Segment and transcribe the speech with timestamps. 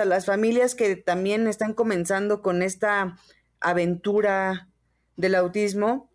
[0.00, 3.16] a las familias que también están comenzando con esta
[3.60, 4.68] aventura
[5.16, 6.10] del autismo,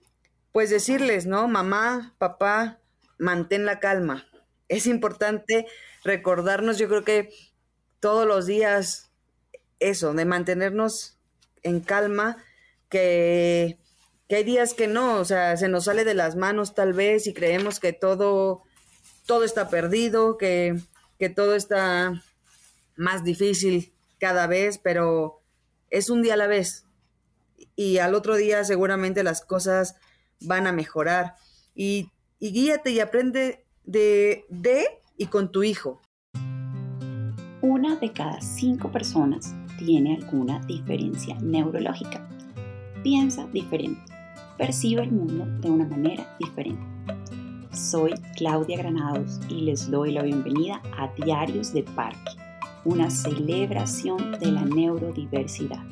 [0.52, 1.48] pues decirles, ¿no?
[1.48, 2.79] Mamá, papá,
[3.18, 4.28] mantén la calma.
[4.68, 5.65] Es importante
[6.04, 7.29] recordarnos, yo creo que
[8.02, 9.12] todos los días,
[9.80, 11.18] eso, de mantenernos
[11.64, 12.38] en calma,
[12.89, 13.80] que,
[14.27, 17.27] que hay días que no, o sea, se nos sale de las manos tal vez
[17.27, 18.64] y creemos que todo,
[19.25, 20.75] todo está perdido, que,
[21.18, 22.21] que todo está
[23.00, 25.41] más difícil cada vez, pero
[25.89, 26.86] es un día a la vez.
[27.75, 29.96] Y al otro día seguramente las cosas
[30.41, 31.36] van a mejorar.
[31.74, 34.86] Y, guíate y aprende de, de
[35.17, 36.02] y con tu hijo.
[37.61, 42.27] Una de cada cinco personas tiene alguna diferencia neurológica.
[43.02, 44.02] Piensa diferente,
[44.58, 46.83] percibe el mundo de una manera diferente.
[47.72, 52.48] Soy Claudia Granados y les doy la bienvenida a Diarios de Parque
[52.86, 55.83] una celebración de la neurodiversidad.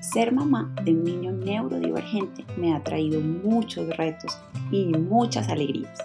[0.00, 4.38] Ser mamá de un niño neurodivergente me ha traído muchos retos
[4.70, 5.98] y muchas alegrías.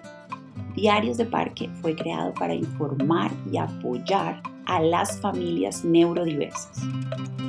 [0.75, 6.81] Diarios de Parque fue creado para informar y apoyar a las familias neurodiversas.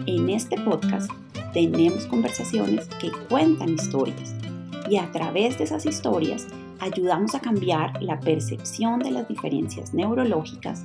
[0.06, 1.10] En este podcast
[1.52, 4.34] tenemos conversaciones que cuentan historias
[4.90, 6.46] y a través de esas historias
[6.80, 10.84] ayudamos a cambiar la percepción de las diferencias neurológicas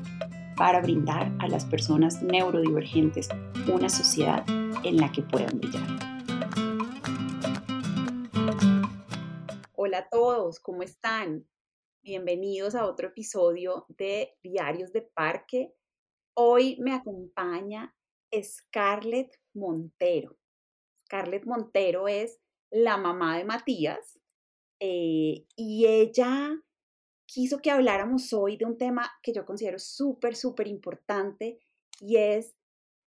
[0.58, 3.30] para brindar a las personas neurodivergentes
[3.72, 4.44] una sociedad
[4.84, 5.88] en la que puedan brillar.
[9.76, 11.48] Hola a todos, ¿cómo están?
[12.02, 15.74] Bienvenidos a otro episodio de Diarios de Parque.
[16.34, 17.96] Hoy me acompaña
[18.42, 20.38] Scarlett Montero.
[21.06, 22.40] Scarlett Montero es
[22.72, 24.20] la mamá de Matías
[24.80, 26.60] eh, y ella
[27.28, 31.60] quiso que habláramos hoy de un tema que yo considero súper, súper importante
[32.00, 32.56] y es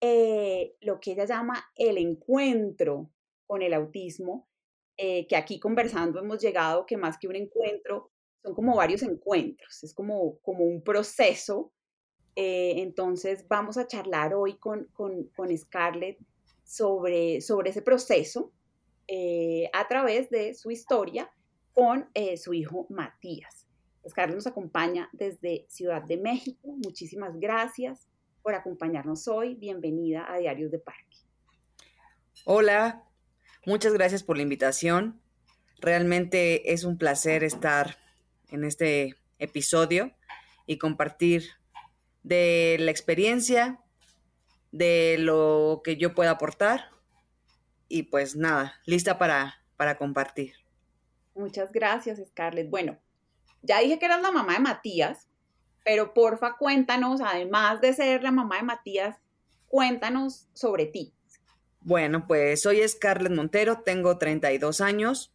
[0.01, 3.11] eh, lo que ella llama el encuentro
[3.47, 4.49] con el autismo,
[4.97, 8.11] eh, que aquí conversando hemos llegado que más que un encuentro,
[8.43, 11.73] son como varios encuentros, es como, como un proceso.
[12.35, 16.19] Eh, entonces vamos a charlar hoy con, con, con Scarlett
[16.65, 18.53] sobre, sobre ese proceso
[19.73, 21.31] a través de su historia
[21.73, 23.68] con su hijo Matías.
[24.09, 26.75] Scarlett nos acompaña desde Ciudad de México.
[26.85, 28.09] Muchísimas gracias
[28.43, 29.55] por acompañarnos hoy.
[29.55, 31.19] Bienvenida a Diarios de Parque.
[32.45, 33.05] Hola,
[33.67, 35.21] muchas gracias por la invitación.
[35.81, 37.97] Realmente es un placer estar
[38.49, 40.13] en este episodio
[40.67, 41.45] y compartir
[42.23, 43.81] de la experiencia,
[44.73, 46.91] de lo que yo pueda aportar
[47.89, 50.55] y pues nada, lista para, para compartir.
[51.35, 52.69] Muchas gracias, Scarlett.
[52.69, 52.99] Bueno,
[53.63, 55.29] ya dije que eras la mamá de Matías,
[55.85, 59.17] pero porfa cuéntanos, además de ser la mamá de Matías,
[59.67, 61.15] cuéntanos sobre ti.
[61.81, 65.33] Bueno, pues soy Scarlett Montero, tengo 32 años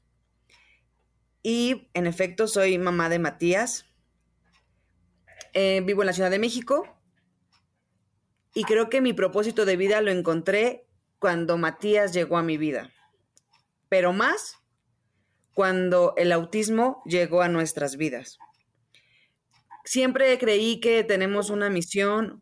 [1.41, 3.85] y en efecto soy mamá de Matías.
[5.53, 6.87] Eh, vivo en la Ciudad de México
[8.53, 10.87] y creo que mi propósito de vida lo encontré
[11.19, 12.91] cuando Matías llegó a mi vida.
[13.89, 14.62] Pero más
[15.53, 18.39] cuando el autismo llegó a nuestras vidas.
[19.85, 22.41] Siempre creí que tenemos una misión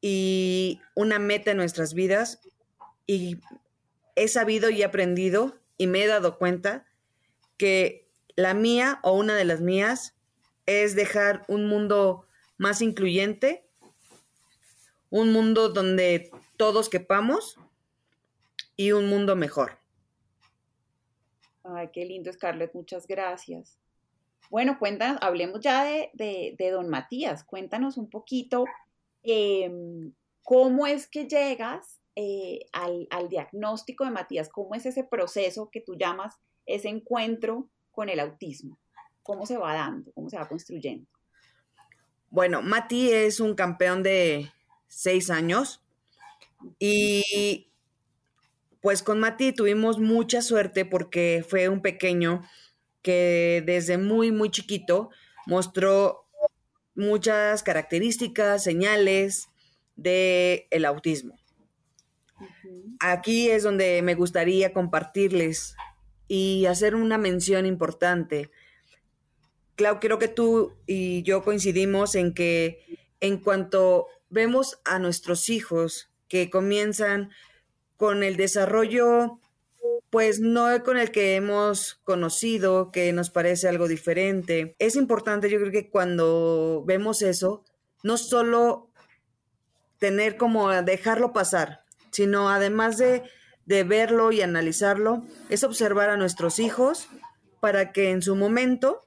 [0.00, 2.40] y una meta en nuestras vidas
[3.06, 3.40] y
[4.16, 6.86] he sabido y aprendido y me he dado cuenta
[7.56, 10.16] que la mía o una de las mías
[10.66, 12.26] es dejar un mundo
[12.56, 13.64] más incluyente,
[15.10, 17.58] un mundo donde todos quepamos
[18.76, 19.81] y un mundo mejor.
[21.64, 23.78] Ay, qué lindo, Scarlett, muchas gracias.
[24.50, 27.44] Bueno, cuéntanos, hablemos ya de, don Matías.
[27.44, 28.64] Cuéntanos un poquito
[29.22, 30.12] em,
[30.42, 35.80] cómo es que llegas eh, al, al, diagnóstico de Matías, cómo es ese proceso que
[35.80, 38.78] tú llamas ese encuentro con el autismo,
[39.22, 41.06] cómo se va dando, cómo se va construyendo.
[42.32, 44.50] Bueno, Mati es un campeón de
[44.88, 45.82] seis años
[46.78, 47.68] y
[48.82, 52.42] pues con Mati tuvimos mucha suerte porque fue un pequeño
[53.00, 55.10] que desde muy, muy chiquito
[55.46, 56.26] mostró
[56.94, 59.48] muchas características, señales
[59.96, 61.38] del el autismo.
[62.98, 65.76] Aquí es donde me gustaría compartirles
[66.26, 68.50] y hacer una mención importante.
[69.76, 76.10] Claro, creo que tú y yo coincidimos en que en cuanto vemos a nuestros hijos
[76.28, 77.30] que comienzan
[78.02, 79.38] con el desarrollo,
[80.10, 84.74] pues no con el que hemos conocido, que nos parece algo diferente.
[84.80, 87.62] Es importante, yo creo que cuando vemos eso,
[88.02, 88.90] no solo
[90.00, 93.22] tener como dejarlo pasar, sino además de,
[93.66, 97.06] de verlo y analizarlo, es observar a nuestros hijos
[97.60, 99.06] para que en su momento,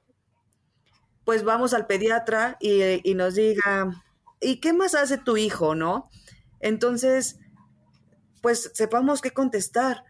[1.26, 4.02] pues vamos al pediatra y, y nos diga,
[4.40, 6.08] ¿y qué más hace tu hijo, no?
[6.60, 7.38] Entonces,
[8.46, 10.04] pues sepamos qué contestar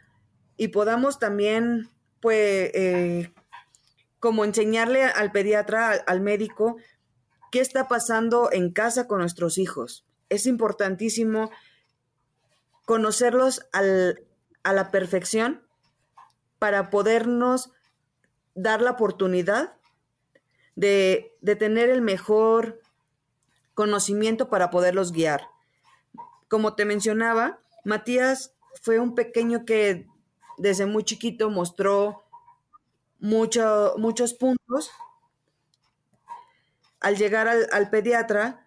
[0.59, 1.88] y podamos también,
[2.21, 3.33] pues, eh,
[4.21, 6.77] como enseñarle al pediatra, al, médico,
[7.50, 10.05] qué está pasando en casa con nuestros hijos.
[10.29, 11.50] Es importantísimo
[12.85, 13.81] conocerlos a
[14.71, 15.62] la perfección
[16.59, 17.73] para podernos
[18.55, 19.79] dar la oportunidad
[20.75, 22.82] de, de, tener el mejor
[23.73, 25.49] conocimiento para poderlos guiar.
[26.49, 28.53] Como te mencionaba, Matías
[28.83, 30.09] fue un pequeño que
[30.59, 32.25] desde muy chiquito mostró
[33.21, 34.91] muchos puntos.
[36.99, 38.67] Al llegar al, pediatra,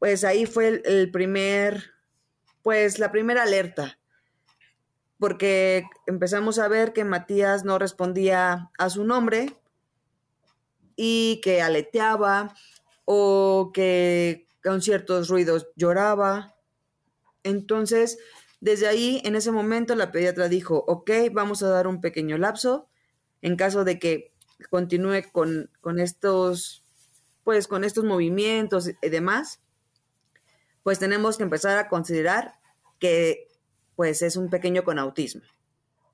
[0.00, 1.92] pues ahí fue el, primer,
[2.62, 4.00] pues la primera alerta,
[5.20, 9.54] porque empezamos a ver que Matías no respondía a su nombre
[10.96, 12.52] y que aleteaba
[13.04, 16.56] o que con ciertos ruidos lloraba.
[17.42, 18.18] Entonces,
[18.60, 22.88] desde ahí, en ese momento, la pediatra dijo, ok, vamos a dar un pequeño lapso
[23.40, 24.32] en caso de que
[24.68, 26.84] continúe con, estos,
[27.42, 29.60] pues con estos movimientos y demás,
[30.82, 32.54] pues tenemos que empezar a considerar
[32.98, 33.48] que
[33.96, 35.42] pues es un pequeño con autismo.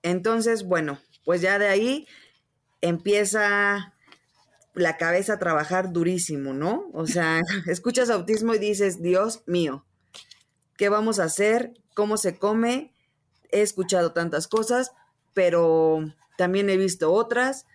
[0.02, 2.06] Entonces, bueno, pues ya de ahí
[2.80, 3.92] empieza
[4.74, 6.90] la cabeza a trabajar durísimo, ¿no?
[6.92, 9.84] O sea, escuchas autismo y dices, Dios mío,
[10.76, 11.74] ¿qué vamos a hacer?
[11.94, 12.92] ¿Cómo se come?
[13.50, 14.92] He escuchado tantas cosas,
[15.34, 16.00] pero
[16.36, 17.66] también he visto otras.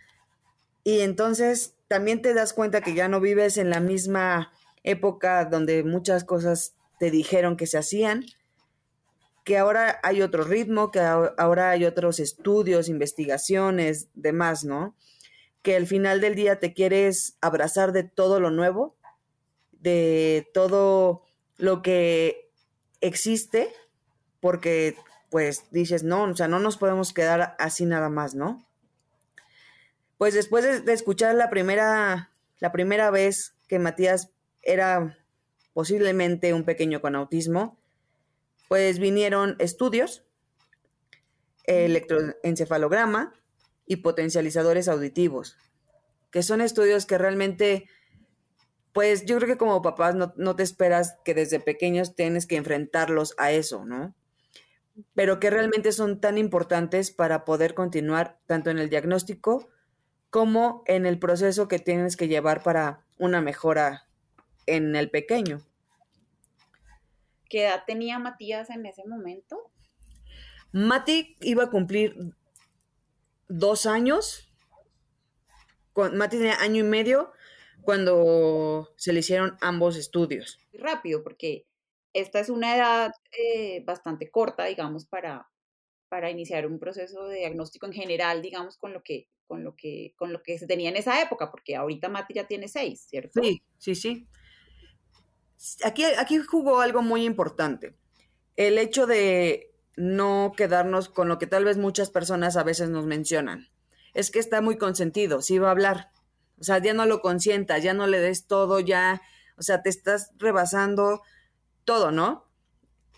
[0.84, 4.52] Y entonces también te das cuenta que ya no vives en la misma
[4.84, 8.26] época donde muchas cosas te dijeron que se hacían,
[9.44, 14.96] que ahora hay otro ritmo, que ahora hay otros estudios, investigaciones, demás, ¿no?
[15.64, 18.96] Que al final del día te quieres abrazar de todo lo nuevo,
[19.72, 21.24] de todo
[21.58, 22.51] lo que
[23.02, 23.74] existe,
[24.40, 24.96] porque
[25.30, 28.68] pues dices, no, o sea, no nos podemos quedar así nada más, ¿no?
[30.18, 34.30] Pues después de, escuchar la primera, la primera vez que Matías
[34.62, 35.18] era
[35.74, 37.78] posiblemente un pequeño con autismo,
[38.68, 40.24] pues vinieron estudios,
[41.64, 43.34] electroencefalograma
[43.86, 45.58] y potencializadores auditivos,
[46.30, 47.90] que son estudios que realmente,
[48.94, 52.58] pues yo creo que como papás no, no te esperas que desde pequeños tienes que
[52.58, 54.16] enfrentarlos a eso, ¿no?
[55.14, 59.70] pero que realmente son tan importantes para poder continuar tanto en el diagnóstico
[60.30, 64.08] como en el proceso que tienes que llevar para una mejora
[64.66, 65.62] en el pequeño.
[67.50, 69.72] ¿Qué edad tenía Matías en ese momento?
[70.72, 72.16] Mati iba a cumplir
[73.50, 74.50] dos años.
[75.96, 77.34] Mati tenía año y medio
[77.84, 80.60] cuando se le hicieron ambos estudios.
[80.74, 81.66] Rápido, porque
[82.14, 85.50] esta es una edad eh, bastante corta, digamos, para,
[86.10, 90.14] para iniciar un proceso de diagnóstico en general, digamos, con lo que, con lo que,
[90.18, 93.42] con lo que se tenía en esa época, porque ahorita Mati ya tiene seis, ¿cierto?
[93.42, 94.28] Sí, sí, sí.
[95.84, 97.96] Aquí, aquí jugó algo muy importante.
[98.56, 103.06] El hecho de no quedarnos con lo que tal vez muchas personas a veces nos
[103.06, 103.70] mencionan.
[104.14, 106.12] Es que está muy consentido, sí va a hablar.
[106.62, 109.20] O sea, ya no lo consientas, ya no le des todo, ya,
[109.58, 111.24] o sea, te estás rebasando
[111.86, 112.46] todo, ¿no?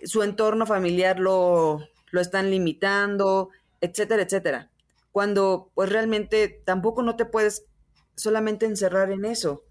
[0.02, 3.50] Su entorno familiar lo, lo están limitando,
[3.82, 4.72] etcétera, etcétera.
[5.12, 7.66] Cuando pues realmente tampoco no te puedes
[8.16, 9.66] solamente encerrar en eso.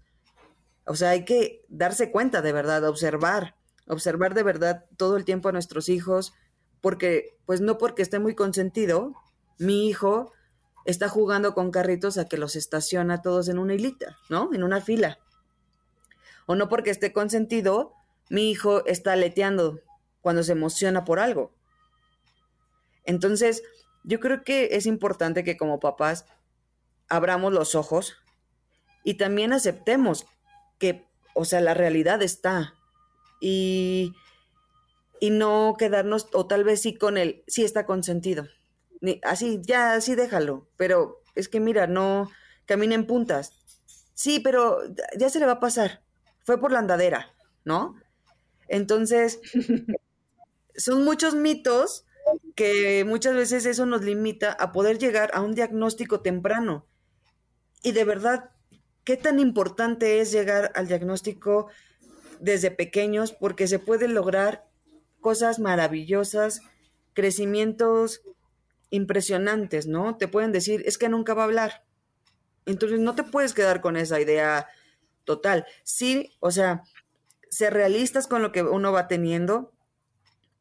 [0.85, 3.55] O sea, hay que darse cuenta de verdad, observar,
[3.87, 6.33] observar de verdad todo el tiempo a nuestros hijos,
[6.79, 9.13] porque pues no porque esté muy consentido,
[9.57, 10.31] mi hijo
[10.85, 14.49] está jugando con carritos a que los estaciona todos en una hilita, ¿no?
[14.53, 15.19] En una fila.
[16.45, 17.93] O no porque esté consentido,
[18.29, 19.79] mi hijo está aleteando
[20.21, 21.53] cuando se emociona por algo.
[23.05, 23.63] Entonces,
[24.03, 26.25] yo creo que es importante que como papás
[27.09, 28.17] abramos los ojos
[29.03, 30.25] y también aceptemos
[30.79, 32.75] que, o sea, la realidad está
[33.39, 34.13] y,
[35.19, 38.45] y no quedarnos, o tal vez sí con él, sí está consentido.
[39.23, 42.29] Así, ya, así déjalo, pero es que mira, no
[42.65, 43.53] camina en puntas.
[44.13, 44.79] Sí, pero
[45.17, 46.03] ya se le va a pasar.
[46.43, 47.33] Fue por la andadera,
[47.65, 47.95] ¿no?
[48.67, 49.39] Entonces,
[50.75, 52.05] son muchos mitos
[52.55, 56.85] que muchas veces eso nos limita a poder llegar a un diagnóstico temprano.
[57.81, 58.51] Y de verdad,
[59.03, 61.67] ¿qué tan importante es llegar al diagnóstico
[62.39, 63.33] desde pequeños?
[63.33, 64.65] Porque se puede lograr
[65.19, 66.61] cosas maravillosas,
[67.13, 68.21] crecimientos
[68.93, 70.17] impresionantes, ¿no?
[70.17, 71.83] Te pueden decir, es que nunca va a hablar.
[72.67, 74.67] Entonces no te puedes quedar con esa idea
[75.23, 75.65] total.
[75.83, 76.83] Sí, o sea,
[77.49, 79.73] ser realistas con lo que uno va teniendo,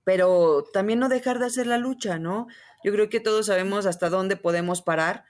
[0.02, 2.46] pero también no dejar de hacer la lucha, ¿no?
[2.82, 5.24] Yo creo que todos sabemos hasta dónde podemos parar,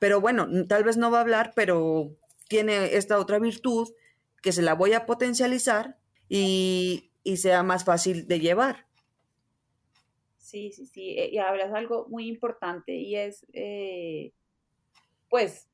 [0.00, 2.16] pero bueno, tal vez no va a hablar, pero
[2.48, 3.88] tiene esta otra virtud
[4.42, 5.98] que se la voy a potencializar
[6.28, 8.87] y, sea más fácil de llevar.
[10.48, 14.32] Sí, sí, sí, eh, y hablas algo muy importante y es, eh,
[15.28, 15.68] pues,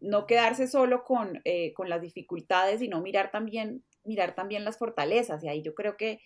[0.00, 5.42] no quedarse solo con, eh, con, las dificultades, sino mirar también, mirar también las fortalezas.
[5.42, 6.20] Y ahí yo creo que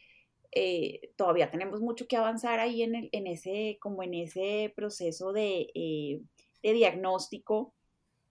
[0.50, 5.32] eh, todavía tenemos mucho que avanzar ahí en, el, en, ese, como en ese proceso
[5.32, 5.68] de,
[6.62, 7.72] de, diagnóstico,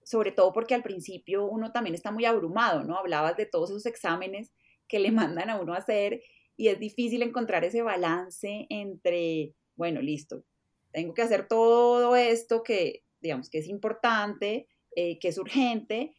[0.04, 2.98] sobre todo porque al principio uno también está muy abrumado, ¿no?
[2.98, 4.52] Hablabas de todos esos exámenes
[4.86, 6.20] que le mandan a uno a hacer
[6.56, 10.44] y es difícil encontrar ese balance entre, bueno, listo,
[10.92, 16.14] tengo que hacer todo esto que, digamos, que es importante, eh, que es urgente,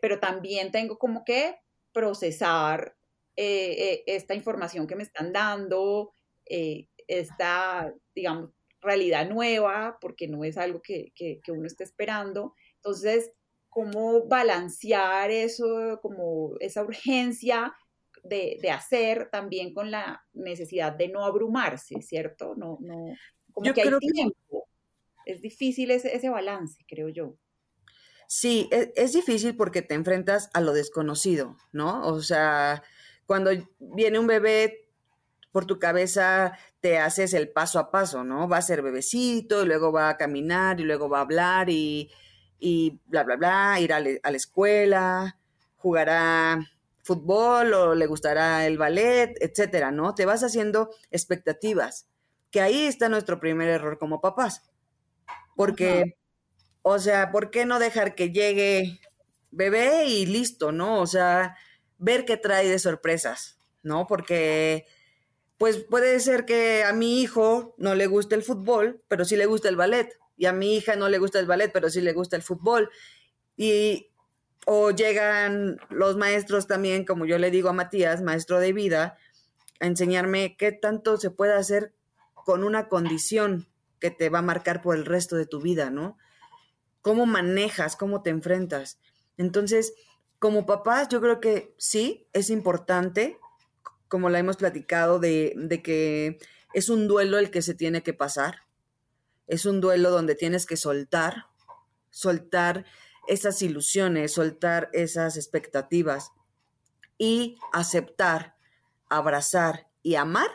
[0.00, 1.56] pero también tengo como que
[1.92, 2.94] procesar
[3.36, 6.12] eh, eh, esta información que me están dando,
[6.46, 12.54] eh, esta, digamos, realidad nueva, porque no es algo que, que, uno esté esperando.
[12.76, 13.32] Entonces,
[13.70, 17.74] ¿cómo balancear eso, como esa urgencia
[18.22, 22.54] de, de, hacer también con la necesidad de no abrumarse, ¿cierto?
[22.56, 23.14] No, no,
[23.52, 24.68] como yo que hay tiempo.
[25.24, 27.36] Es difícil ese, ese balance, creo yo.
[28.26, 32.06] Sí, es, es, difícil porque te enfrentas a lo desconocido, ¿no?
[32.06, 32.82] O sea,
[33.26, 34.88] cuando viene un bebé
[35.52, 38.48] por tu cabeza te haces el paso a paso, ¿no?
[38.48, 42.10] Va a ser bebecito y luego va a caminar y luego va a hablar y,
[42.58, 45.38] y bla, bla, bla, ir a, a, la escuela,
[45.76, 46.58] jugará
[47.02, 50.14] fútbol o le gustará el ballet, etcétera, ¿no?
[50.14, 52.08] Te vas haciendo expectativas,
[52.50, 54.62] que ahí está nuestro primer error como papás.
[55.56, 56.16] Porque,
[56.82, 59.00] o sea, ¿por qué no dejar que llegue
[59.50, 61.00] bebé y listo, ¿no?
[61.00, 61.56] O sea,
[61.98, 64.06] ver qué trae de sorpresas, ¿no?
[64.06, 64.86] Porque
[65.58, 69.46] pues puede ser que a mi hijo no le guste el fútbol, pero sí le
[69.46, 72.12] gusta el ballet, y a mi hija no le gusta el ballet, pero sí le
[72.12, 72.90] gusta el fútbol.
[73.56, 74.11] Y
[74.66, 79.18] o llegan los maestros también, como yo le digo a Matías, maestro de vida,
[79.80, 81.94] a enseñarme qué tanto se puede hacer
[82.44, 86.18] con una condición que te va a marcar por el resto de tu vida, ¿no?
[87.00, 88.98] Cómo manejas, cómo te enfrentas.
[89.36, 89.94] Entonces,
[90.38, 93.38] como papás, yo creo que sí, es importante,
[94.08, 96.38] como la hemos platicado, de, que
[96.74, 98.66] es un duelo el que se tiene que pasar.
[99.46, 101.46] Es un duelo donde tienes que soltar,
[102.10, 102.84] soltar
[103.26, 106.32] esas ilusiones, soltar esas expectativas
[107.18, 108.56] y aceptar,
[109.08, 110.50] abrazar y amar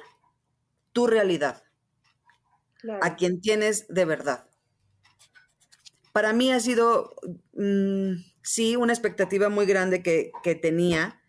[0.91, 1.63] tu realidad,
[3.01, 4.47] a quien tienes de verdad.
[6.11, 7.13] Para mí ha sido
[7.53, 11.21] mm, sí, una expectativa muy grande que, tenía.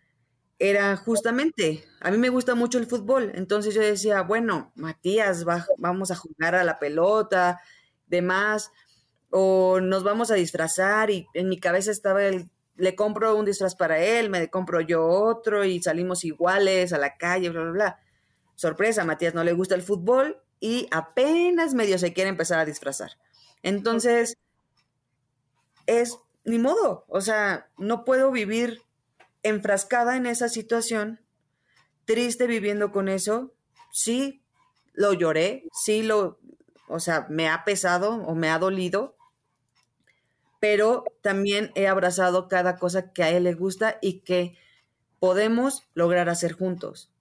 [0.57, 5.45] Era justamente, a mí me gusta mucho el fútbol, entonces yo decía, bueno, Matías,
[5.77, 7.61] vamos a jugar a la pelota,
[8.07, 8.71] demás,
[9.31, 13.75] o nos vamos a disfrazar y en mi cabeza estaba el, le compro un disfraz
[13.75, 17.99] para él, me compro yo otro y salimos iguales a la calle, bla, bla, bla.
[18.55, 23.11] Sorpresa, Matías no le gusta el fútbol y apenas medio se quiere empezar a disfrazar.
[23.63, 24.37] Entonces,
[25.85, 28.81] es ni modo, o sea, no puedo vivir
[29.43, 31.19] enfrascada en esa situación,
[32.05, 33.53] triste viviendo con eso.
[33.91, 34.41] Sí,
[34.93, 36.39] lo lloré, sí lo,
[36.87, 39.15] o sea, me ha pesado o me ha dolido,
[40.59, 44.57] pero también he abrazado cada cosa que a él le gusta y que
[45.19, 47.11] podemos lograr hacer juntos.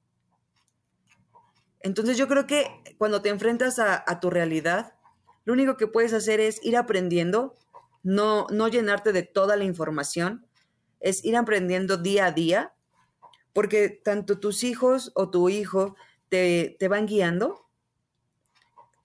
[1.80, 2.66] Entonces yo creo que
[2.98, 4.94] cuando te enfrentas a, a tu realidad,
[5.44, 7.54] lo único que puedes hacer es ir aprendiendo
[8.02, 10.46] no, no llenarte de toda la información,
[11.00, 12.72] es ir aprendiendo día a día,
[13.52, 15.96] porque tanto tus hijos o tu hijo
[16.28, 17.66] te, van guiando,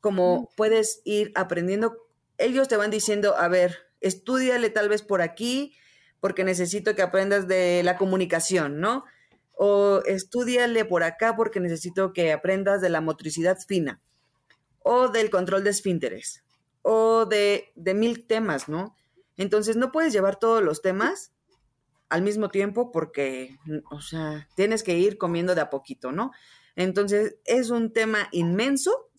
[0.01, 1.97] como puedes ir aprendiendo,
[2.37, 5.73] ellos te van diciendo, a ver, estudiale tal vez por aquí,
[6.19, 9.05] porque necesito que aprendas de la comunicación, ¿no?
[9.53, 13.99] O estudiale por acá porque necesito que aprendas de la motricidad fina
[14.83, 16.43] o del control de esfínteres
[16.81, 18.95] o de, mil temas, ¿no?
[19.37, 21.31] Entonces no puedes llevar todos los temas
[22.09, 23.57] al mismo tiempo porque,
[23.89, 26.31] o sea, tienes que ir comiendo de a poquito, ¿no?
[26.75, 29.09] Entonces es un tema inmenso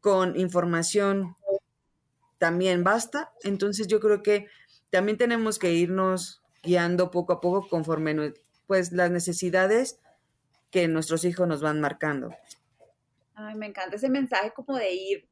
[0.00, 1.36] con información
[2.38, 3.32] también basta.
[3.42, 4.46] Entonces yo creo que
[4.90, 8.34] también tenemos que irnos guiando poco a poco conforme
[8.66, 9.98] pues las necesidades
[10.70, 12.30] que nuestros hijos nos van marcando.
[13.34, 15.28] Ay, me encanta ese mensaje como de ir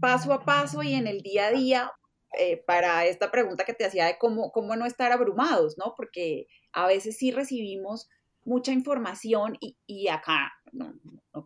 [0.00, 1.92] paso a paso y en el día a día
[2.38, 5.94] eh, para esta pregunta que te hacía de cómo, cómo no estar abrumados, ¿no?
[5.96, 8.08] Porque a veces sí recibimos
[8.44, 10.94] mucha información y, acá no,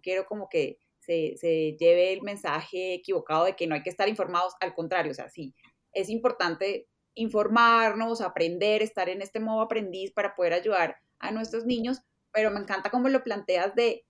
[0.03, 4.09] quiero como que se, se, lleve el mensaje equivocado de que no hay que estar
[4.09, 5.55] informados, al contrario, o sea, sí,
[5.93, 12.01] es importante informarnos, aprender, estar en este modo aprendiz para poder ayudar a nuestros niños,
[12.33, 14.05] pero me encanta cómo lo planteas de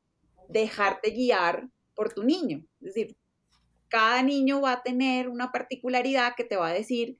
[0.49, 2.65] dejarte guiar por tu niño.
[2.81, 3.17] Es decir,
[3.89, 7.19] cada niño va a tener una particularidad que te va a decir,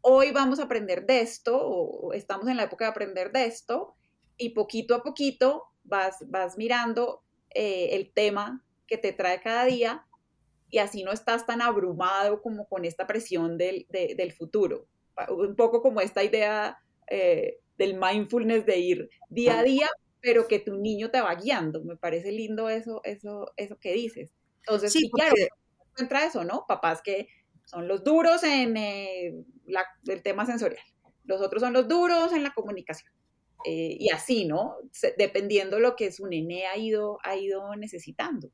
[0.00, 3.94] hoy vamos a aprender de esto, o estamos en la época de aprender de esto,
[4.36, 7.22] y poquito a poquito vas, vas mirando
[7.54, 10.06] eh, el tema que te trae cada día
[10.70, 14.86] y así no estás tan abrumado como con esta presión del, del futuro.
[15.28, 16.78] Un poco como esta idea
[17.08, 19.88] eh, del mindfulness de ir día a día,
[20.20, 21.84] pero que tu niño te va guiando.
[21.84, 24.32] Me parece lindo eso, eso, eso que dices.
[24.60, 25.34] Entonces, sí, claro,
[25.90, 26.64] encuentra eso, ¿no?
[26.66, 27.28] Papás que
[27.66, 29.34] son los duros en eh,
[30.06, 30.82] el tema sensorial,
[31.24, 33.12] los otros son los duros en la comunicación.
[33.64, 34.76] Eh, y así, ¿no?
[35.16, 38.50] dependiendo lo que su nene ha ido, ha ido necesitando.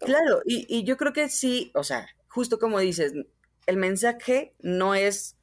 [0.00, 3.12] Claro, y, yo creo que sí, o sea, justo como dices,
[3.66, 5.36] el mensaje no es,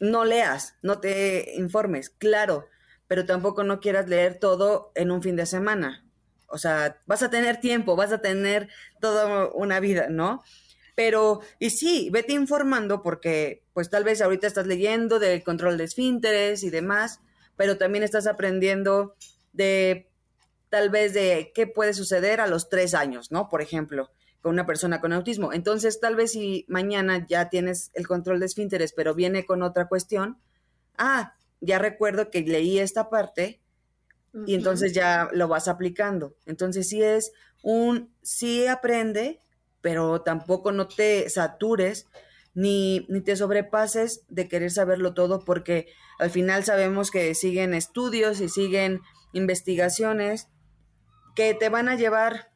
[0.00, 2.66] no leas, no te informes, claro,
[3.08, 6.06] pero tampoco no quieras leer todo en un fin de semana.
[6.46, 8.68] O sea, vas a tener tiempo, vas a tener
[9.00, 10.42] toda una vida, ¿no?
[10.94, 15.84] Pero, y sí, vete informando porque, pues tal vez ahorita estás leyendo del control de
[15.84, 17.20] esfínteres y demás,
[17.56, 19.14] pero también estás aprendiendo
[19.52, 20.08] de
[20.68, 23.48] tal vez de qué puede suceder a los tres años, ¿no?
[23.48, 25.52] Por ejemplo, con una persona con autismo.
[25.52, 29.86] Entonces, tal vez si mañana ya tienes el control de esfínteres, pero viene con otra
[29.86, 30.38] cuestión,
[30.96, 33.60] ah, ya recuerdo que leí esta parte
[34.46, 36.34] y entonces ya lo vas aplicando.
[36.46, 37.32] Entonces, sí es
[37.62, 39.42] un, sí aprende,
[39.82, 42.06] pero tampoco no te satures
[42.54, 45.86] ni, ni te sobrepases de querer saberlo todo porque
[46.18, 49.00] al final sabemos que siguen estudios y siguen
[49.32, 50.48] investigaciones
[51.34, 52.50] que te van a llevar,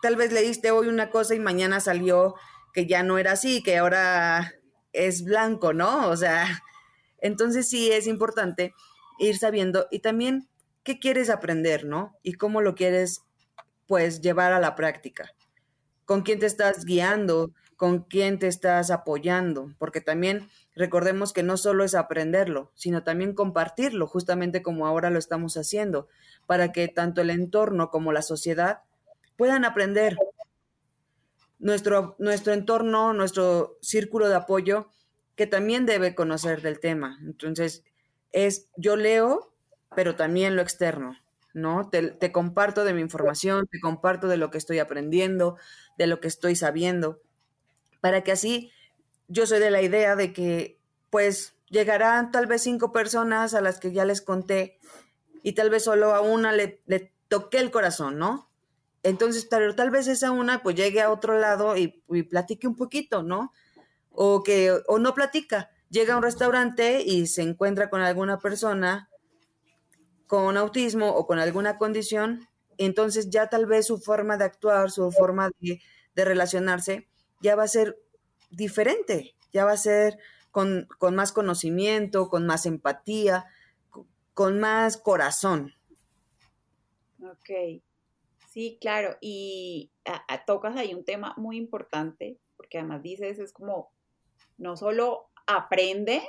[0.00, 2.34] tal vez leíste hoy una cosa y mañana salió
[2.72, 4.54] que ya no era así, que ahora
[4.92, 6.08] es blanco, ¿no?
[6.08, 6.62] O sea,
[7.18, 8.72] entonces sí es importante
[9.18, 10.48] ir sabiendo y también
[10.82, 12.16] qué quieres aprender, ¿no?
[12.22, 13.22] Y cómo lo quieres,
[13.86, 15.30] pues, llevar a la práctica.
[16.04, 21.56] Con quién te estás guiando, con quién te estás apoyando, porque también recordemos que no
[21.56, 26.06] solo es aprenderlo, sino también compartirlo, justamente como ahora lo estamos haciendo
[26.46, 28.82] para que tanto el entorno como la sociedad
[29.36, 30.16] puedan aprender.
[31.58, 34.88] Nuestro, nuestro entorno, nuestro círculo de apoyo,
[35.34, 37.18] que también debe conocer del tema.
[37.22, 37.82] Entonces,
[38.30, 39.56] es yo leo,
[39.96, 41.16] pero también lo externo,
[41.52, 41.90] ¿no?
[41.90, 45.56] Te, te comparto de mi información, te comparto de lo que estoy aprendiendo,
[45.98, 47.20] de lo que estoy sabiendo,
[48.02, 48.72] para que así
[49.28, 53.78] yo soy de la idea de que, pues, llegarán tal vez cinco personas a las
[53.78, 54.78] que ya les conté
[55.42, 56.80] y tal vez solo a una le,
[57.28, 58.50] toqué el corazón, ¿no?
[59.04, 62.76] Entonces, tal, tal vez esa una pues llegue a otro lado y, y, platique un
[62.76, 63.52] poquito, ¿no?
[64.10, 69.08] O que, o no platica, llega a un restaurante y se encuentra con alguna persona
[70.26, 75.10] con autismo o con alguna condición, entonces ya tal vez su forma de actuar, su
[75.12, 77.06] forma de relacionarse,
[77.42, 77.98] ya va a ser
[78.50, 80.18] diferente, ya va a ser
[80.50, 83.46] con, con más conocimiento, con más empatía,
[84.34, 85.74] con más corazón.
[87.22, 87.82] Ok,
[88.48, 89.90] sí, claro, y
[90.46, 93.92] tocas ahí un tema muy importante, porque además dices, es como,
[94.58, 96.22] no solo aprende,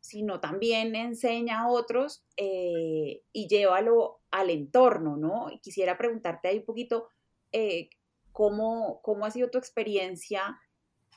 [0.00, 5.50] sino también enseña a otros eh, y llévalo al entorno, ¿no?
[5.50, 7.08] Y quisiera preguntarte ahí un poquito,
[7.52, 7.88] eh,
[8.34, 10.60] ¿cómo, ¿cómo ha sido tu experiencia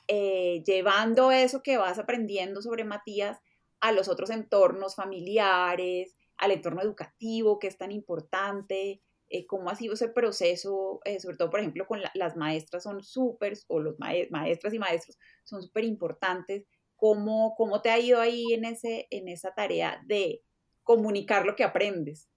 [0.06, 3.38] eh, llevando eso que vas aprendiendo sobre Matías
[3.80, 9.74] a los otros entornos familiares, al entorno educativo, que es tan importante, eh, cómo ha
[9.74, 13.96] sido ese proceso, eh, sobre todo, por ejemplo, con las maestras son súper, o los
[13.98, 16.64] maestras y maestros son súper importantes,
[16.98, 20.42] ¿Cómo, ¿cómo te ha ido ahí en, ese, en esa tarea de
[20.82, 22.28] comunicar lo que aprendes?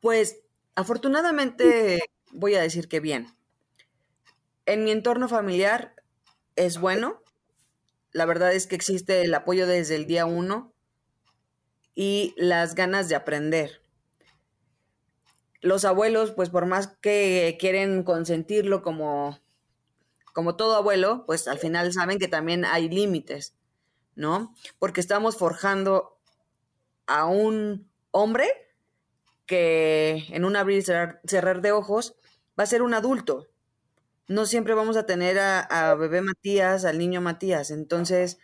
[0.00, 0.40] Pues
[0.74, 2.00] afortunadamente
[2.32, 3.26] voy a decir que bien.
[4.68, 5.94] En mi entorno familiar
[6.54, 7.22] es bueno,
[8.12, 10.74] la verdad es que existe el apoyo desde el día uno
[11.94, 13.80] y las ganas de aprender.
[15.62, 19.40] Los abuelos, pues por más que quieren consentirlo como,
[20.34, 23.54] como todo abuelo, pues al final saben que también hay límites,
[24.16, 24.54] ¿no?
[24.78, 26.20] Porque estamos forjando
[27.06, 28.46] a un hombre
[29.46, 32.16] que en un abrir y cerrar, de ojos
[32.60, 33.46] va a ser un adulto.
[34.28, 37.70] No siempre vamos a tener a, bebé Matías, al niño Matías.
[37.70, 38.38] Entonces,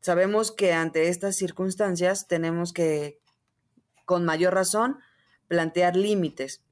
[0.00, 3.20] sabemos que ante estas circunstancias tenemos que,
[4.06, 4.98] con mayor razón,
[5.46, 6.62] plantear límites.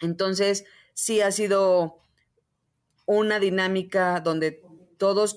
[0.00, 2.02] Entonces, sí ha sido
[3.04, 4.62] una dinámica donde
[4.96, 5.36] todos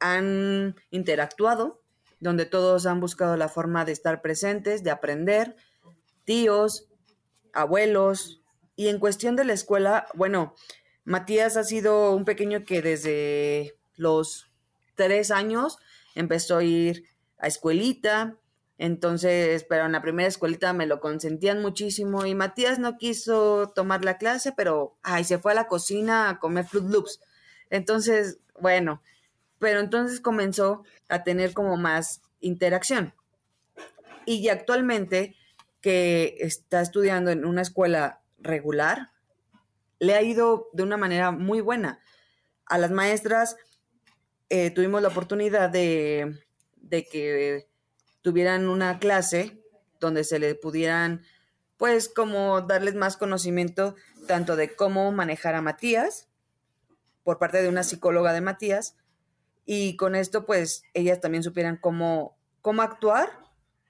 [0.00, 1.82] han interactuado,
[2.20, 5.56] donde todos han buscado la forma de estar presentes, de aprender,
[6.24, 6.88] tíos,
[7.52, 8.38] abuelos,
[8.78, 10.54] y en cuestión de la escuela, bueno,
[11.08, 14.50] Matías ha sido un pequeño que desde los
[14.94, 15.78] tres años
[16.14, 17.04] empezó a ir
[17.38, 18.36] a escuelita,
[18.76, 24.04] entonces, pero en la primera escuelita me lo consentían muchísimo y Matías no quiso tomar
[24.04, 27.20] la clase, pero, ay, se fue a la cocina a comer Fruit Loops.
[27.70, 29.00] Entonces, bueno,
[29.58, 33.14] pero entonces comenzó a tener como más interacción.
[34.26, 35.36] Y actualmente
[35.80, 39.12] que está estudiando en una escuela regular,
[39.98, 42.00] le ha ido de una manera muy buena.
[42.66, 43.56] A las maestras
[44.48, 46.38] eh, tuvimos la oportunidad de,
[46.76, 47.68] de que
[48.22, 49.62] tuvieran una clase
[50.00, 51.22] donde se les pudieran,
[51.76, 56.28] pues, como darles más conocimiento tanto de cómo manejar a Matías
[57.24, 58.96] por parte de una psicóloga de Matías
[59.64, 63.47] y con esto, pues, ellas también supieran cómo, cómo actuar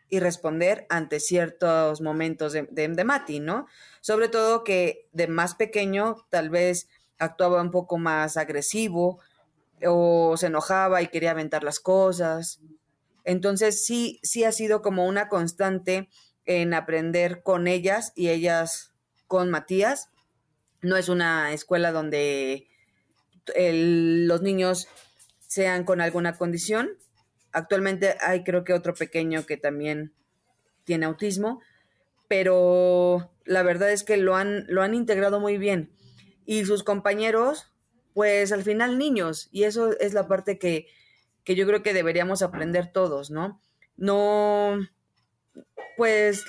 [0.09, 3.67] y responder ante ciertos momentos de, de, Mati, ¿no?
[4.01, 9.21] Sobre todo que de más pequeño tal vez actuaba un poco más agresivo
[9.85, 12.61] o se enojaba y quería aventar las cosas
[13.29, 16.09] entonces sí, sí ha sido como una constante
[16.47, 18.95] en aprender con ellas y ellas
[19.27, 20.09] con Matías.
[20.81, 22.69] No es una escuela donde
[23.55, 24.89] los niños
[25.47, 26.97] sean con alguna condición.
[27.53, 30.13] Actualmente hay creo que otro pequeño que también
[30.85, 31.61] tiene autismo,
[32.29, 35.91] pero la verdad es que lo han, lo han integrado muy bien.
[36.45, 37.73] Y sus compañeros,
[38.15, 40.87] pues al final niños, y eso es la parte que,
[41.45, 43.61] que yo creo que deberíamos aprender todos, ¿no?
[43.97, 44.79] No,
[45.97, 46.45] pues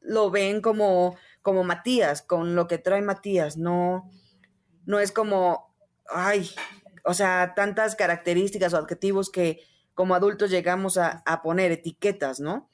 [0.00, 4.10] lo ven como, como Matías, con lo que trae Matías, no,
[4.84, 5.74] no es como,
[6.08, 6.50] ay,
[7.04, 9.60] o sea, tantas características o adjetivos que
[9.94, 12.68] como adultos llegamos a, poner etiquetas, ¿no?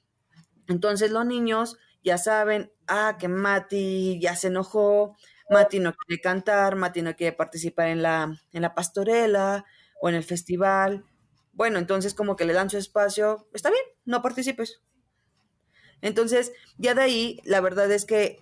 [0.68, 5.16] Entonces los niños ya saben, ah, que Mati ya se enojó,
[5.50, 9.64] Mati no quiere cantar, Mati no quiere participar en la, en la pastorela
[10.00, 11.04] o en el festival,
[11.59, 14.81] bueno, entonces como que le dan su espacio, está bien, no participes.
[16.00, 18.40] Entonces, ya de ahí, la verdad es que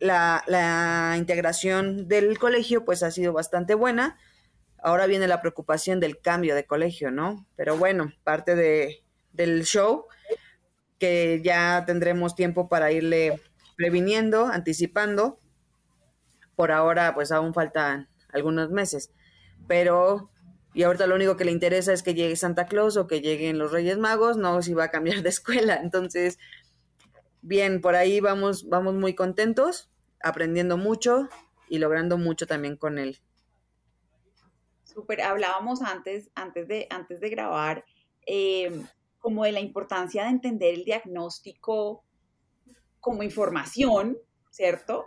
[0.00, 4.18] la, integración del colegio pues ha sido bastante buena.
[4.82, 7.46] Ahora viene la preocupación del cambio de colegio, ¿no?
[7.56, 10.06] Pero bueno, parte de, del show,
[10.98, 13.40] que ya tendremos tiempo para irle
[13.76, 15.38] previniendo, anticipando.
[16.56, 19.10] Por ahora, pues aún faltan algunos meses.
[19.66, 20.30] Pero
[20.74, 23.58] y ahorita lo único que le interesa es que llegue Santa Claus o que lleguen
[23.58, 25.80] los Reyes Magos, no si va a cambiar de escuela.
[25.82, 26.38] Entonces,
[27.42, 29.90] bien, por ahí vamos, vamos muy contentos,
[30.22, 31.28] aprendiendo mucho
[31.68, 33.18] y logrando mucho también con él.
[34.98, 37.84] Súper, hablábamos antes, antes, de, antes de grabar,
[38.26, 38.84] em,
[39.20, 42.02] como de la importancia de entender el diagnóstico
[42.98, 44.18] como información,
[44.50, 45.06] ¿cierto?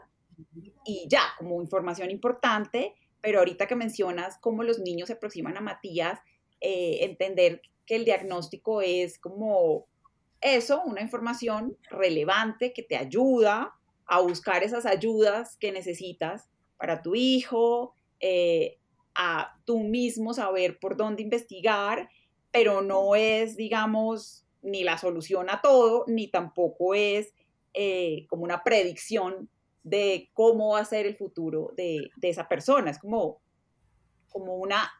[0.86, 5.62] Y ya, como información importante, pero ahorita que mencionas cómo los niños se aproximan a
[5.62, 6.22] Matías,
[6.62, 9.88] eh, entender que el diagnóstico es como
[10.40, 13.76] eso, una información relevante que te ayuda
[14.06, 18.78] a buscar esas ayudas que necesitas para tu hijo, eh,
[19.24, 22.10] a tú mismo saber por dónde investigar,
[22.52, 27.36] pero no es, digamos, ni la solución a todo, ni tampoco es
[27.76, 29.48] eh, como una predicción
[29.84, 32.90] de cómo va a ser el futuro de, esa persona.
[32.90, 33.40] Es como,
[34.30, 34.92] como una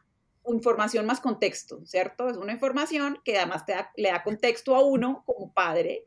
[0.46, 2.28] información más contexto, ¿cierto?
[2.28, 6.06] Es una información que además te le da contexto a uno como padre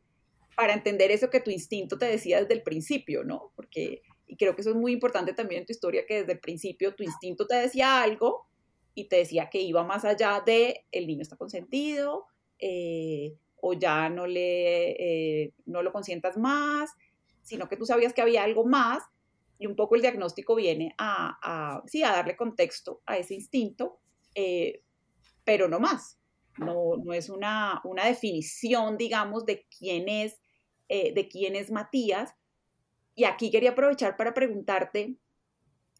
[0.55, 3.51] para entender eso que tu instinto te decía desde el principio, ¿no?
[3.57, 6.39] Porque, y creo que eso es muy importante también en tu historia, que desde el
[6.39, 8.47] principio tu instinto te decía algo
[8.93, 12.25] y te decía que iba más allá de el niño está consentido,
[12.59, 14.91] eh, o ya no, le,
[15.43, 16.91] eh, no lo consientas más,
[17.41, 19.03] sino que tú sabías que había algo más
[19.57, 23.99] y un poco el diagnóstico viene a, sí, a darle contexto a ese instinto,
[24.33, 24.81] eh,
[25.43, 26.19] pero no más.
[26.57, 30.39] No, no es una, una, definición, digamos, de quién es,
[30.87, 32.33] eh, de quién es Matías.
[33.15, 35.15] Y aquí quería aprovechar para preguntarte,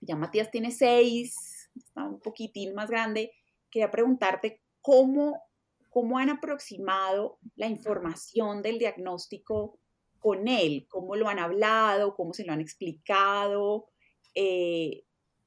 [0.01, 3.31] ya Matías tiene seis, está un poquitín más grande,
[3.71, 5.41] quería preguntarte cómo,
[5.89, 9.79] cómo han aproximado la información del diagnóstico
[10.19, 13.87] con él, cómo lo han hablado, cómo se lo han explicado.
[14.33, 15.05] Eh,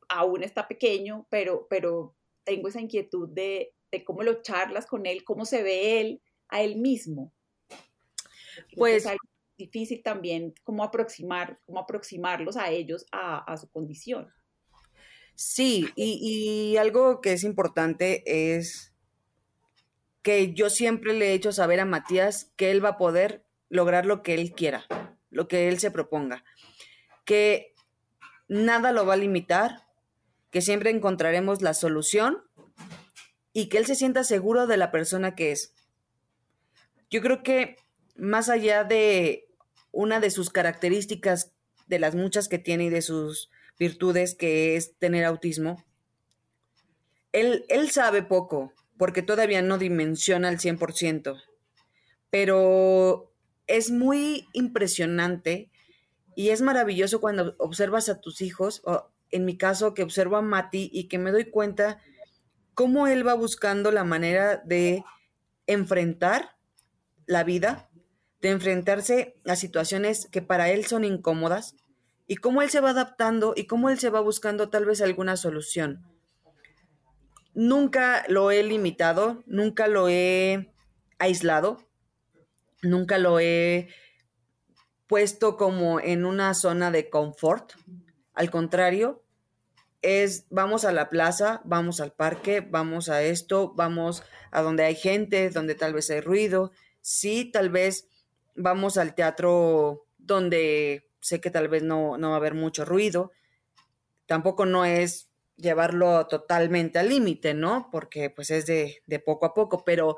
[0.09, 5.25] aún está pequeño, pero, pero tengo esa inquietud de, de, cómo lo charlas con él,
[5.25, 7.33] cómo se ve él a él mismo.
[8.77, 9.19] Pues es
[9.59, 14.33] difícil también cómo aproximar, cómo aproximarlos a ellos a, su condición.
[15.35, 18.23] Sí, y, y, algo que es importante
[18.55, 18.95] es
[20.23, 24.07] que yo siempre le he hecho saber a Matías que él va a poder lograr
[24.07, 24.87] lo que él quiera,
[25.31, 26.45] lo que él se proponga,
[27.25, 27.75] que
[28.49, 29.87] nada lo va a limitar,
[30.51, 32.43] que siempre encontraremos la solución
[33.53, 35.75] y que él se sienta seguro de la persona que es.
[37.11, 37.77] Yo creo que
[38.17, 39.48] más allá de
[39.93, 41.53] una de sus características,
[41.87, 45.85] de las muchas que tiene y de sus virtudes, que es tener autismo,
[47.33, 51.41] él, él sabe poco, porque todavía no dimensiona al 100%,
[52.31, 53.33] pero
[53.67, 55.71] es muy impresionante
[56.35, 60.43] y es maravilloso cuando observas a tus hijos, o en mi caso que observo a
[60.43, 62.01] Mati y que me doy cuenta
[62.75, 65.05] cómo él va buscando la manera de
[65.67, 66.57] enfrentar
[67.27, 67.88] la vida,
[68.41, 71.75] de enfrentarse a situaciones que para él son incómodas
[72.27, 75.37] y cómo él se va adaptando y cómo él se va buscando tal vez alguna
[75.37, 76.05] solución.
[77.55, 80.73] Nunca lo he limitado, nunca lo he
[81.19, 81.79] aislado,
[82.83, 83.89] nunca lo he
[85.09, 87.73] puesto como en una zona de confort.
[88.35, 89.25] Al contrario,
[90.03, 94.23] es vamos a la plaza, vamos al parque, vamos a esto, vamos
[94.53, 96.71] a donde hay gente, donde tal vez hay ruido.
[97.01, 98.07] Sí, tal vez
[98.59, 103.33] vamos al teatro donde sé que tal vez no, no va a haber mucho ruido.
[104.27, 107.89] Tampoco no es llevarlo totalmente al límite, ¿no?
[107.91, 110.17] Porque pues es de, de poco a poco, pero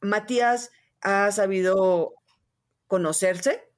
[0.00, 2.14] Matías ha sabido
[2.86, 3.68] conocerse.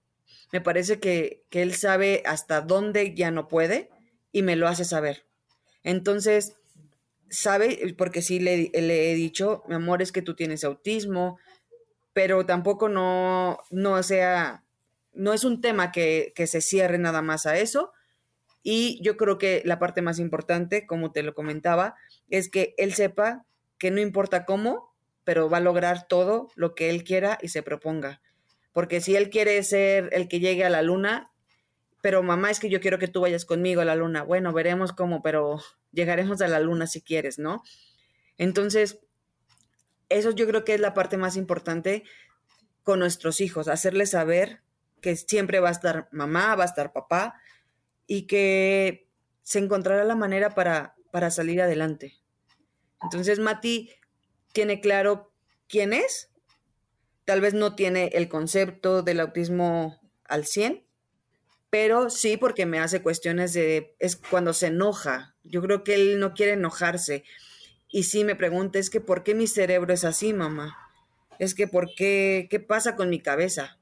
[0.52, 3.90] Me parece que, él sabe hasta dónde ya no puede
[4.32, 5.24] y me lo hace saber.
[5.82, 6.56] Entonces,
[7.28, 11.38] sabe, porque sí le, he dicho, mi amor, es que tú tienes autismo,
[12.22, 14.62] pero tampoco no, no sea,
[15.14, 17.92] no es un tema que, que se cierre nada más a eso.
[18.62, 21.94] Y yo creo que la parte más importante, como te lo comentaba,
[22.28, 23.46] es que él sepa
[23.78, 27.62] que no importa cómo, pero va a lograr todo lo que él quiera y se
[27.62, 28.20] proponga.
[28.74, 31.30] Porque si él quiere ser el que llegue a la luna,
[32.02, 34.24] pero mamá, es que yo quiero que tú vayas conmigo a la luna.
[34.24, 35.58] Bueno, veremos cómo, pero
[35.90, 37.62] llegaremos a la luna si quieres, ¿no?
[38.36, 38.98] Entonces,
[40.10, 42.04] eso yo creo que es la parte más importante
[42.82, 44.60] con nuestros hijos, hacerles saber
[45.00, 47.40] que siempre va a estar mamá, va a estar papá
[48.06, 49.08] y que
[49.42, 52.18] se encontrará la manera para, para salir adelante.
[53.02, 53.90] Entonces, Mati,
[54.52, 55.32] tiene claro
[55.68, 56.30] quién es,
[57.24, 60.84] tal vez no tiene el concepto del autismo al 100,
[61.70, 66.18] pero sí porque me hace cuestiones de, es cuando se enoja, yo creo que él
[66.18, 67.24] no quiere enojarse.
[67.90, 70.78] Y sí me pregunta, es que ¿por qué mi cerebro es así, mamá?
[71.38, 72.46] Es que ¿por qué?
[72.50, 73.78] ¿Qué pasa con mi cabeza?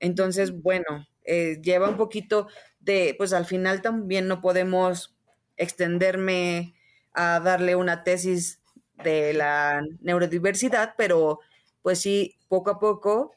[0.00, 2.48] Entonces, bueno, eh, lleva un poquito
[2.80, 5.16] de, pues al final también no podemos
[5.56, 6.74] extenderme
[7.12, 8.60] a darle una tesis
[9.02, 11.40] de la neurodiversidad, pero
[11.82, 13.32] pues sí, poco a poco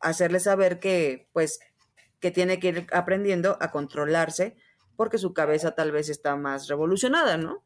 [0.00, 1.60] hacerle saber que pues
[2.20, 4.56] que tiene que ir aprendiendo a controlarse
[4.96, 7.62] porque su cabeza tal vez está más revolucionada, ¿no?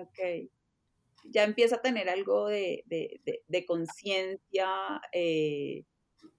[0.00, 0.50] Ok.
[1.24, 2.84] Ya empieza a tener algo de,
[3.66, 4.68] conciencia,
[5.12, 5.84] eh,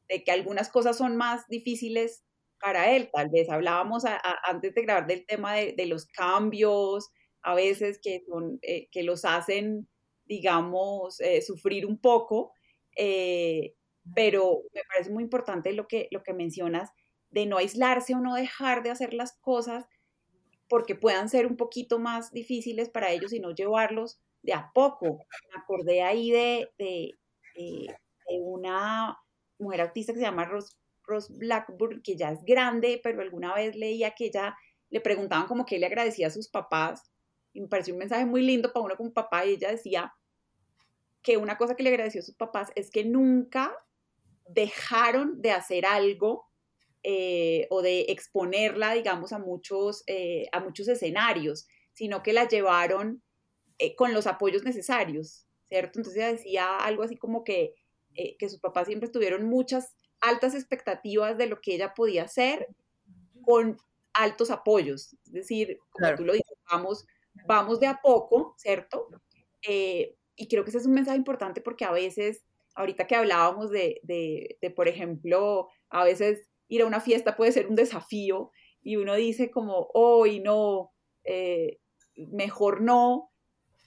[0.07, 2.23] de que algunas cosas son más difíciles
[2.59, 3.09] para él.
[3.13, 4.03] Tal vez hablábamos
[4.47, 7.09] antes de grabar del tema de, los cambios,
[7.41, 9.87] a veces que, son, eh, que los hacen
[10.25, 12.53] digamos, eh, sufrir un poco,
[14.13, 16.91] pero me parece muy importante lo que, lo que mencionas
[17.31, 19.85] de no aislarse o no dejar de hacer las cosas
[20.69, 25.17] porque puedan ser un poquito más difíciles para ellos y no llevarlos de a poco.
[25.53, 27.17] Me acordé ahí de, de,
[28.31, 29.17] una
[29.57, 33.75] mujer autista que se llama Rose, Rose Blackburn, que ya es grande, pero alguna vez
[33.75, 34.55] leía que ella
[34.89, 37.11] le preguntaban como que le agradecía a sus papás
[37.51, 40.13] y me pareció un mensaje muy lindo para uno como papá y ella decía
[41.21, 43.75] que una cosa que le agradeció a sus papás es que nunca
[44.47, 46.48] dejaron de hacer algo
[47.03, 53.23] eh, o de exponerla, digamos, a muchos, eh, a muchos escenarios, sino que la llevaron
[53.77, 55.99] eh, con los apoyos necesarios, ¿cierto?
[55.99, 57.75] Entonces ella decía algo así como que,
[58.37, 62.67] que sus papás siempre tuvieron muchas altas expectativas de lo que ella podía hacer
[63.43, 63.77] con
[64.13, 67.05] altos apoyos, es decir, como tú lo dices, vamos,
[67.45, 69.07] vamos de a poco, ¿cierto?
[69.61, 72.43] y creo que ese es un mensaje importante porque a veces
[72.79, 77.67] ahorita que hablábamos de, de, por ejemplo, a veces ir a una fiesta puede ser
[77.67, 78.51] un desafío
[78.81, 80.93] y uno dice como, hoy no,
[81.25, 81.79] eh,
[82.15, 83.31] mejor no,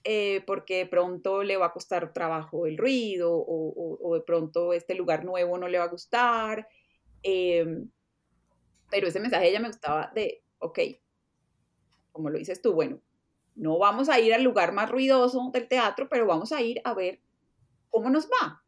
[0.05, 4.95] eh, porque de pronto le va a costar trabajo el ruido o, de pronto este
[4.95, 6.69] lugar nuevo no le va a gustar.
[7.23, 7.89] Em,
[8.91, 10.79] pero ese mensaje ella me gustaba de, ok,
[12.11, 13.01] como lo dices tú, bueno,
[13.55, 16.95] no vamos a ir al lugar más ruidoso del teatro, pero vamos a ir a
[16.95, 17.21] ver
[17.91, 18.63] cómo nos va,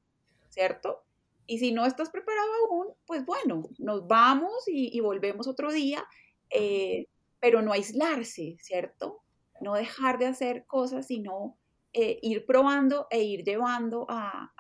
[0.49, 1.04] ¿cierto?
[1.47, 6.05] Y si no estás preparado aún, pues bueno, nos vamos y, volvemos otro día,
[6.51, 7.07] eh,
[7.41, 9.23] pero no aislarse, ¿cierto?
[9.61, 11.59] No dejar de hacer cosas, sino
[11.93, 14.51] eh, ir probando e ir llevando a,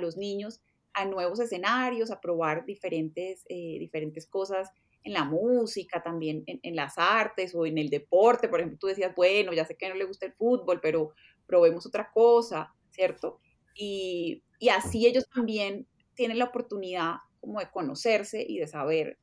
[0.00, 0.60] los niños
[0.94, 4.70] a nuevos escenarios, a probar diferentes, eh, diferentes cosas
[5.02, 8.48] en la música, también en, las artes o en el deporte.
[8.48, 11.12] Por ejemplo, tú decías, bueno, ya sé que no le gusta el fútbol, pero
[11.46, 13.40] probemos otra cosa, ¿cierto?
[13.74, 15.86] Y, y así ellos también
[16.18, 19.20] tienen la oportunidad como de conocerse y de saber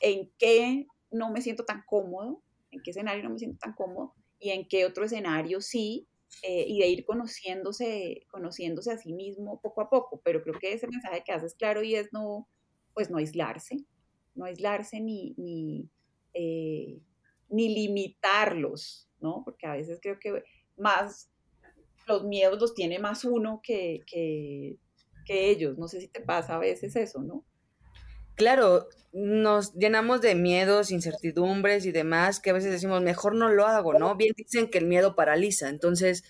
[0.00, 4.14] en qué no me siento tan cómodo, en qué escenario no me siento tan cómodo
[4.38, 6.06] y en qué otro escenario sí,
[6.44, 10.20] eh, y de ir conociéndose, conociéndose a sí mismo poco a poco.
[10.22, 12.48] Pero creo que ese mensaje que haces claro y es no,
[12.94, 13.78] pues no aislarse,
[14.36, 15.90] no aislarse ni, ni,
[16.32, 17.00] eh,
[17.48, 19.42] ni limitarlos, ¿no?
[19.44, 20.44] Porque a veces creo que
[20.76, 21.32] más
[22.06, 24.78] los miedos los tiene más uno que, que,
[25.28, 25.78] que ellos.
[25.78, 27.44] No sé si te pasa a veces eso, ¿no?
[28.34, 33.66] Claro, nos llenamos de miedos, incertidumbres y demás, que a veces decimos, mejor no lo
[33.66, 34.16] hago, ¿no?
[34.16, 36.24] Bien dicen que el miedo paraliza, entonces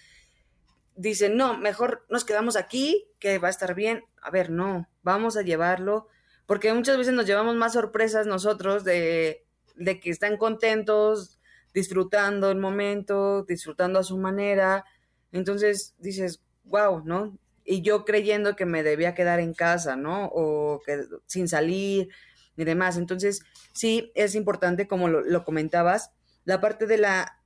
[0.96, 4.02] dicen, no, mejor nos quedamos aquí, que va a estar bien.
[4.20, 6.08] A ver, no, vamos a llevarlo
[6.48, 9.44] porque muchas veces nos llevamos más sorpresas nosotros de,
[9.76, 11.38] que están contentos,
[11.74, 14.86] disfrutando el momento, disfrutando a su manera.
[15.30, 17.36] Entonces dices, wow, ¿no?
[17.70, 20.30] Y yo creyendo que me debía quedar en casa, ¿no?
[20.32, 22.08] O que sin salir
[22.56, 22.96] y demás.
[22.96, 23.42] Entonces,
[23.74, 26.12] sí, es importante, como lo, comentabas,
[26.46, 27.42] la parte de la,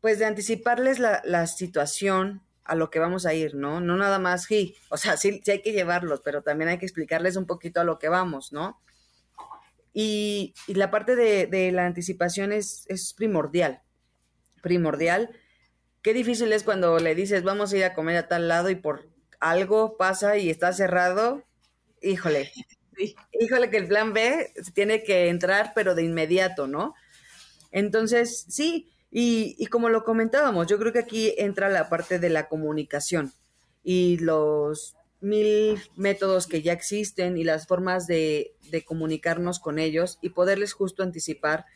[0.00, 3.80] pues de anticiparles la, situación, a lo que vamos a ir, ¿no?
[3.80, 6.86] No nada más, sí, o sea, sí, sí, hay que llevarlos, pero también hay que
[6.86, 8.80] explicarles un poquito a lo que vamos, ¿no?
[9.94, 13.80] Y, la parte de, la anticipación es, primordial,
[14.60, 15.30] primordial.
[16.02, 18.74] Qué difícil es cuando le dices, vamos a ir a comer a tal lado y
[18.74, 19.11] por
[19.42, 21.42] algo pasa y está cerrado,
[22.00, 22.52] híjole,
[23.40, 26.94] híjole que el plan B tiene que entrar, pero de inmediato, ¿no?
[27.72, 32.48] Entonces, sí, y, como lo comentábamos, yo creo que aquí entra la parte de la
[32.48, 33.32] comunicación
[33.82, 38.54] y los mil métodos que ya existen y las formas de,
[38.86, 41.66] comunicarnos con ellos y poderles justo anticipar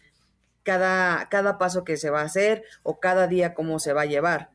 [0.62, 4.06] cada, cada paso que se va a hacer o cada día cómo se va a
[4.06, 4.50] llevar.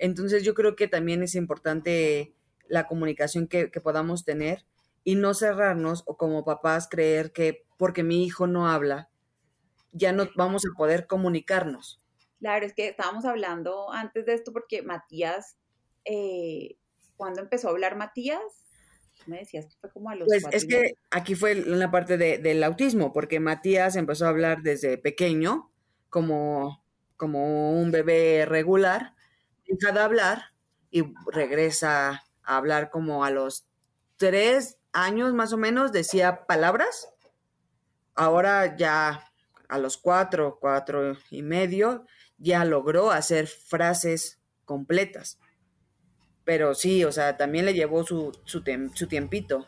[0.00, 2.34] Entonces yo creo que también es importante
[2.68, 4.64] la comunicación que, que podamos tener
[5.04, 9.08] y no cerrarnos o como papás creer que porque mi hijo no habla,
[9.92, 12.00] ya no vamos a poder comunicarnos.
[12.40, 15.56] Claro, es que estábamos hablando antes de esto porque Matías,
[16.04, 16.76] eh,
[17.16, 18.40] ¿cuándo empezó a hablar Matías?
[19.26, 20.28] Me decías que fue como a los...
[20.28, 24.98] Pues es que aquí fue la parte del autismo, porque Matías empezó a hablar desde
[24.98, 25.70] pequeño,
[26.08, 26.82] como,
[27.16, 29.14] como un bebé regular,
[29.66, 30.42] deja de hablar
[30.90, 32.24] y regresa
[32.56, 33.68] hablar como a los
[34.16, 37.08] tres años más o menos, decía palabras.
[38.14, 39.24] Ahora ya
[39.68, 42.06] a los cuatro, cuatro y medio,
[42.38, 45.38] ya logró hacer frases completas.
[46.44, 49.66] Pero sí, o sea, también le llevó su, su, tiempito.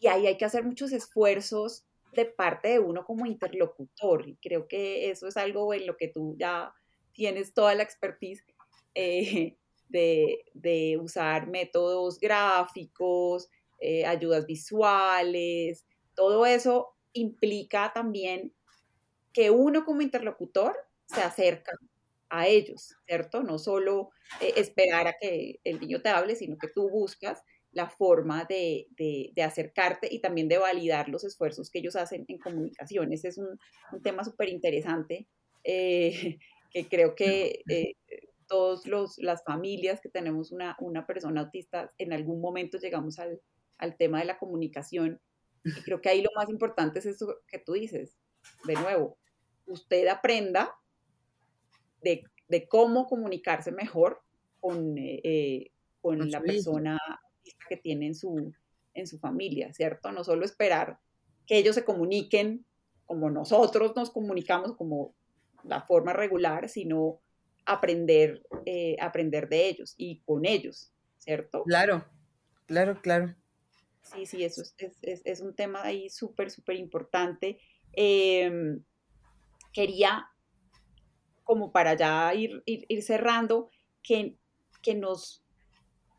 [0.00, 4.28] Y ahí hay que hacer muchos esfuerzos de parte de uno como interlocutor.
[4.28, 6.74] Y creo que eso es algo en lo que tú ya
[7.12, 8.44] tienes toda la expertise
[8.96, 9.56] eh,
[9.94, 13.48] de, usar métodos gráficos,
[13.80, 15.86] eh, ayudas visuales.
[16.14, 18.52] Todo eso implica también
[19.32, 20.76] que uno como interlocutor
[21.06, 21.72] se acerca
[22.28, 23.42] a ellos, ¿cierto?
[23.42, 27.88] No solo eh, esperar a que el niño te hable, sino que tú buscas la
[27.88, 33.12] forma de, acercarte y también de validar los esfuerzos que ellos hacen en comunicación.
[33.12, 33.58] Ese es un,
[34.02, 35.28] tema súper interesante
[35.64, 36.38] eh,
[36.70, 37.94] que creo que eh,
[38.46, 38.82] todas
[39.18, 43.40] las familias que tenemos una, una, persona autista, en algún momento llegamos al,
[43.78, 45.20] al tema de la comunicación.
[45.64, 48.16] Y creo que ahí lo más importante es eso que tú dices.
[48.64, 49.18] De nuevo,
[49.66, 50.74] usted aprenda
[52.02, 52.22] de,
[52.68, 54.22] cómo comunicarse mejor
[54.60, 55.70] con, eh, eh,
[56.00, 56.98] con, la persona
[57.68, 58.52] que tiene en su,
[58.92, 60.12] en su familia, ¿cierto?
[60.12, 60.98] No solo esperar
[61.46, 62.64] que ellos se comuniquen
[63.06, 65.14] como nosotros nos comunicamos, como
[65.64, 67.20] la forma regular, sino
[67.66, 71.64] aprender, eh, aprender de ellos y con ellos, ¿cierto?
[71.64, 72.04] Claro,
[72.66, 73.34] claro, claro.
[74.02, 74.62] Sí, sí, eso
[75.02, 77.58] es, un tema ahí súper, súper importante.
[77.92, 78.82] Em,
[79.72, 80.28] quería,
[81.42, 83.70] como para ya ir, ir, cerrando,
[84.02, 84.36] que,
[84.82, 85.42] que nos,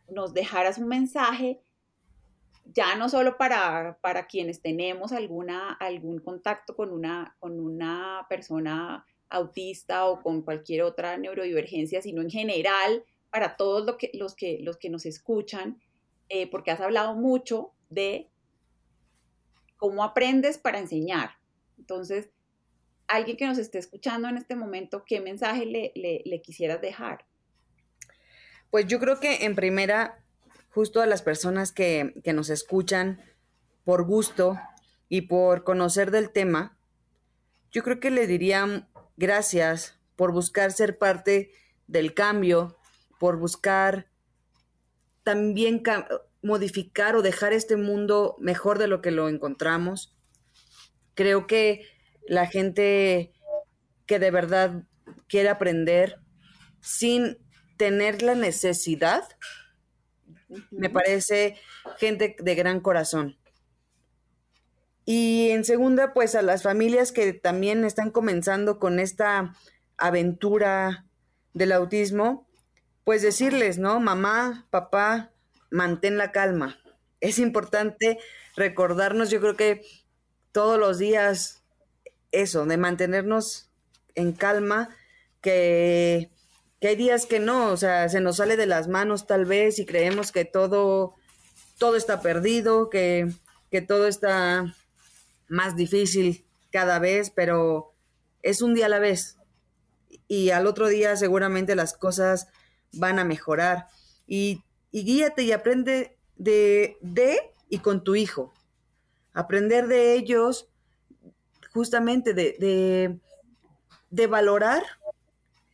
[0.09, 1.61] nos dejaras un mensaje
[2.73, 9.05] ya no solo para, para quienes tenemos alguna, algún contacto con una, con una persona
[9.35, 14.59] autista o con cualquier otra neurodivergencia, sino en general para todos lo que, los, que,
[14.61, 15.81] los que nos escuchan,
[16.29, 18.29] eh, porque has hablado mucho de
[19.77, 21.31] cómo aprendes para enseñar.
[21.77, 22.29] Entonces,
[23.07, 27.25] alguien que nos esté escuchando en este momento, ¿qué mensaje le, le quisieras dejar?
[28.71, 30.25] Pues yo creo que en primera
[30.75, 33.21] justo a las personas que, nos escuchan
[33.85, 34.59] por gusto
[35.07, 36.77] y por conocer del tema,
[37.71, 41.51] yo creo que le diría gracias por buscar ser parte
[41.87, 42.77] del cambio,
[43.19, 44.07] por buscar
[45.23, 45.81] también
[46.41, 50.15] modificar o dejar este mundo mejor de lo que lo encontramos.
[51.15, 51.87] Creo que
[52.27, 53.33] la gente
[54.05, 54.83] que de verdad
[55.27, 56.19] quiere aprender
[56.81, 57.37] sin
[57.77, 59.23] tener la necesidad
[60.71, 61.57] me parece
[61.97, 63.37] gente de gran corazón.
[65.05, 69.55] Y en segunda, pues a las familias que también están comenzando con esta
[69.97, 71.05] aventura
[71.53, 72.47] del autismo,
[73.03, 73.99] pues decirles, ¿no?
[73.99, 75.31] Mamá, papá,
[75.69, 76.79] mantén la calma.
[77.21, 78.17] Es importante
[78.55, 79.81] recordarnos, yo creo que
[80.51, 81.63] todos los días,
[82.31, 83.69] eso, de mantenernos
[84.15, 84.89] en calma,
[85.41, 86.31] que
[86.79, 89.79] que hay días que no, o sea, se nos sale de las manos tal vez
[89.79, 91.15] y creemos que todo,
[91.77, 93.27] todo está perdido, que,
[93.71, 94.75] que todo está
[95.47, 97.93] más difícil cada vez, pero
[98.41, 99.37] es un día a la vez.
[100.27, 102.47] Y al otro día seguramente las cosas
[102.93, 103.87] van a mejorar.
[104.27, 107.37] Y, guíate y aprende de, de
[107.69, 108.53] y con tu hijo.
[109.33, 110.69] Aprender de ellos,
[111.73, 113.19] justamente de,
[114.09, 114.83] de valorar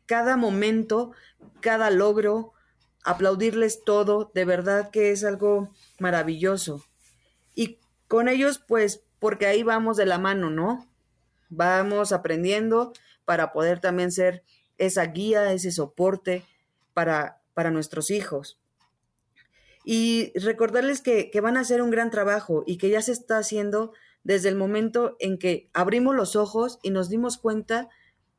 [0.07, 1.11] cada momento,
[1.59, 2.53] cada logro,
[3.03, 6.83] aplaudirles todo, de verdad que es algo maravilloso.
[7.55, 10.89] Y con ellos, pues, porque ahí vamos de la mano, ¿no?
[11.49, 12.91] Vamos aprendiendo
[13.23, 14.43] para poder también ser
[14.79, 16.43] esa guía, ese soporte
[16.95, 18.59] para, para nuestros hijos.
[19.85, 23.37] Y recordarles que, que van a hacer un gran trabajo y que ya se está
[23.37, 23.93] haciendo
[24.23, 27.89] desde el momento en que abrimos los ojos y nos dimos cuenta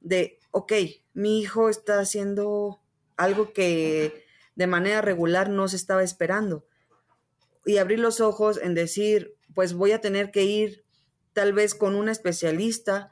[0.01, 0.73] de, ok,
[1.15, 2.81] mi hijo está haciendo
[3.17, 4.25] algo que
[4.57, 6.67] de manera regular no se estaba esperando.
[7.65, 10.85] Y abrir los ojos en decir, pues voy a tener que ir
[11.33, 13.11] tal vez con un especialista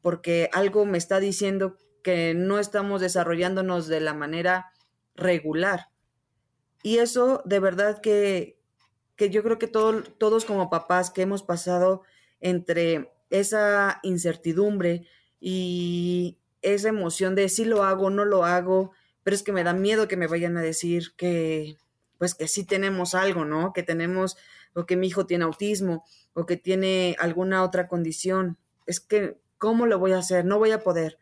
[0.00, 4.72] porque algo me está diciendo que no estamos desarrollándonos de la manera
[5.14, 5.88] regular.
[6.82, 8.58] Y eso de verdad que,
[9.16, 12.02] que yo creo que todos como papás que hemos pasado
[12.40, 15.06] entre esa incertidumbre
[15.40, 18.92] y, esa emoción de si lo hago, no lo hago,
[19.22, 21.76] pero es que me da miedo que me vayan a decir que,
[22.20, 23.72] pues que sí tenemos algo, ¿no?
[23.72, 24.36] Que tenemos,
[24.74, 26.04] o que mi hijo tiene autismo,
[26.34, 28.58] o que tiene alguna otra condición.
[28.84, 30.44] Es que, ¿cómo lo voy a hacer?
[30.44, 31.16] No voy a poder.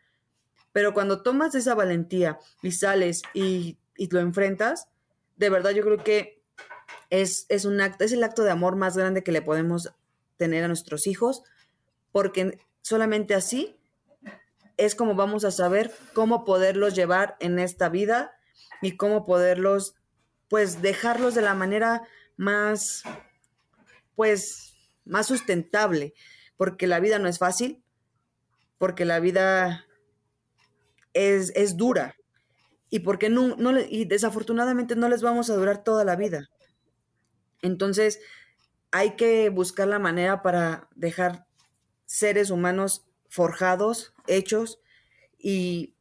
[0.73, 4.89] Pero cuando tomas esa valentía y sales y, y lo enfrentas,
[5.37, 6.43] de verdad yo creo que
[7.09, 9.93] es, es un acto, es el acto de amor más grande que le podemos
[10.35, 11.43] tener a nuestros hijos,
[12.11, 13.77] porque solamente así
[14.75, 18.33] es como vamos a saber cómo poderlos llevar en esta vida
[18.81, 19.95] y cómo poderlos,
[20.49, 22.03] pues, dejarlos de la manera
[22.37, 23.03] más,
[24.15, 24.73] pues,
[25.05, 26.13] más sustentable,
[26.57, 27.81] porque la vida no es fácil,
[28.77, 29.85] porque la vida
[31.13, 32.15] es, es dura
[32.89, 33.55] y porque no,
[33.87, 36.49] y desafortunadamente no les vamos a durar toda la vida.
[37.61, 38.19] Entonces,
[38.91, 41.45] hay que buscar la manera para dejar
[42.05, 44.79] seres humanos forjados, hechos
[45.37, 45.93] y,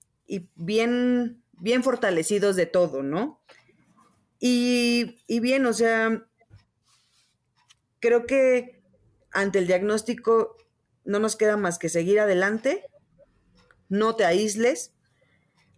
[0.57, 3.41] bien, bien fortalecidos de todo, ¿no?
[4.41, 6.27] Y, bien, o sea,
[8.01, 8.83] creo que
[9.33, 10.57] ante el diagnóstico
[11.05, 12.85] no nos queda más que seguir adelante,
[13.89, 14.95] no te aísles,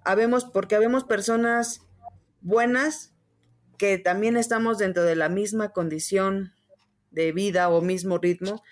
[0.05, 1.83] habemos, porque habemos personas
[2.41, 3.15] buenas
[3.79, 6.53] que también estamos dentro de la misma condición
[7.11, 8.63] de vida o mismo ritmo,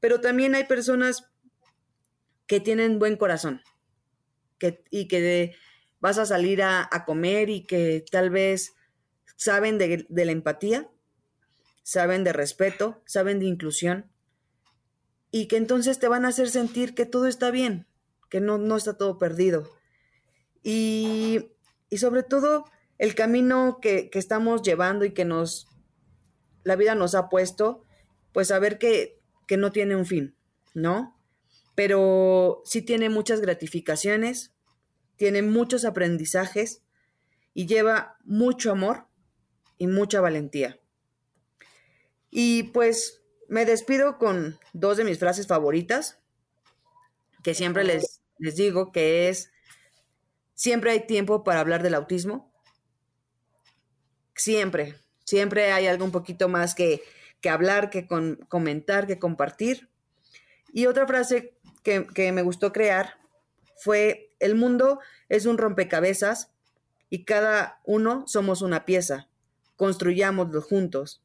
[0.00, 1.30] pero también hay personas
[2.46, 3.62] que tienen buen corazón
[4.58, 5.54] que, y que
[6.00, 8.74] vas a salir a, comer y que tal vez
[9.36, 10.90] saben de, la empatía,
[11.82, 14.10] saben de respeto, saben de inclusión
[15.30, 17.86] y que entonces te van a hacer sentir que todo está bien,
[18.30, 19.70] que no, no está todo perdido.
[20.62, 21.50] Y,
[21.90, 22.64] y sobre todo
[22.98, 25.68] el camino que, que, estamos llevando y que nos,
[26.64, 27.84] la vida nos ha puesto,
[28.32, 30.34] pues saber que, que no tiene un fin,
[30.74, 31.20] ¿no?
[31.74, 34.54] Pero sí tiene muchas gratificaciones,
[35.16, 36.82] tiene muchos aprendizajes
[37.52, 39.06] y lleva mucho amor
[39.78, 40.78] y mucha valentía.
[42.30, 46.18] Y pues me despido con dos de mis frases favoritas,
[47.42, 49.50] que siempre les, les digo, que es,
[50.54, 52.52] siempre hay tiempo para hablar del autismo.
[54.34, 57.02] Siempre, siempre hay algo un poquito más que,
[57.40, 58.06] que hablar, que
[58.48, 59.88] comentar, que compartir.
[60.72, 63.18] Y otra frase que, que me gustó crear
[63.78, 64.98] fue, el mundo
[65.28, 66.50] es un rompecabezas
[67.08, 69.28] y cada uno somos una pieza.
[69.76, 71.22] Construyámoslo juntos.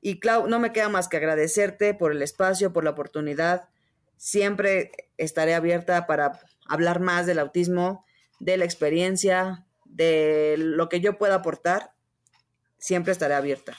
[0.00, 3.68] Y Clau, no me queda más que agradecerte por el espacio, por la oportunidad.
[4.16, 8.04] Siempre estaré abierta para hablar más del autismo,
[8.38, 11.92] de la experiencia, de lo que yo pueda aportar.
[12.78, 13.78] Siempre estaré abierta.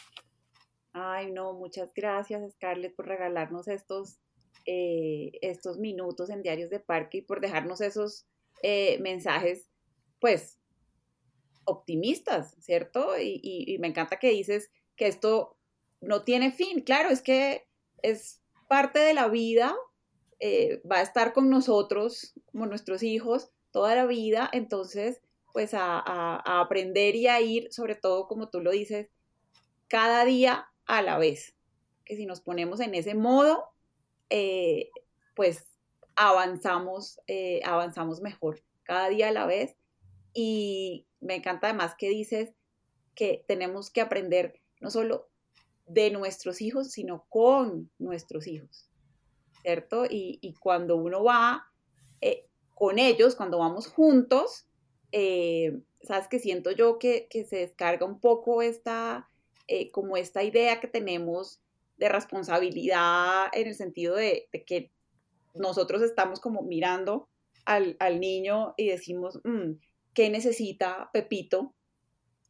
[0.93, 4.17] Ay, no, muchas gracias, Scarlett, por regalarnos estos,
[4.65, 8.25] eh, estos minutos en Diarios de Parque y por dejarnos esos
[8.63, 9.69] eh, mensajes,
[10.19, 10.57] pues,
[11.65, 13.19] optimistas, ¿cierto?
[13.19, 15.57] Y, me encanta que dices que esto
[16.01, 16.81] no tiene fin.
[16.81, 17.67] Claro, es que
[18.01, 19.75] es parte de la vida,
[20.39, 26.61] eh, va a estar con nosotros, como nuestros hijos, toda la vida, entonces, pues a,
[26.61, 29.09] aprender y a ir, sobre todo, como tú lo dices,
[29.87, 31.55] cada día a la vez.
[32.05, 33.65] Que si nos ponemos en ese modo,
[34.29, 34.91] eh,
[35.35, 35.67] pues
[36.15, 39.75] avanzamos, eh, avanzamos mejor, cada día a la vez.
[40.35, 42.53] Y me encanta además que dices
[43.15, 45.29] que tenemos que aprender no solo
[45.87, 48.89] de nuestros hijos, sino con nuestros hijos,
[49.61, 50.05] ¿cierto?
[50.09, 51.65] Y, cuando uno va
[52.21, 54.67] eh, con ellos, cuando vamos juntos,
[55.11, 59.29] eh, sabes que siento yo que, se descarga un poco esta,
[59.67, 61.61] eh, como esta idea que tenemos
[61.97, 64.91] de responsabilidad en el sentido de, que
[65.53, 67.29] nosotros estamos como mirando
[67.65, 69.71] al, niño y decimos, mm,
[70.15, 71.75] ¿qué necesita Pepito?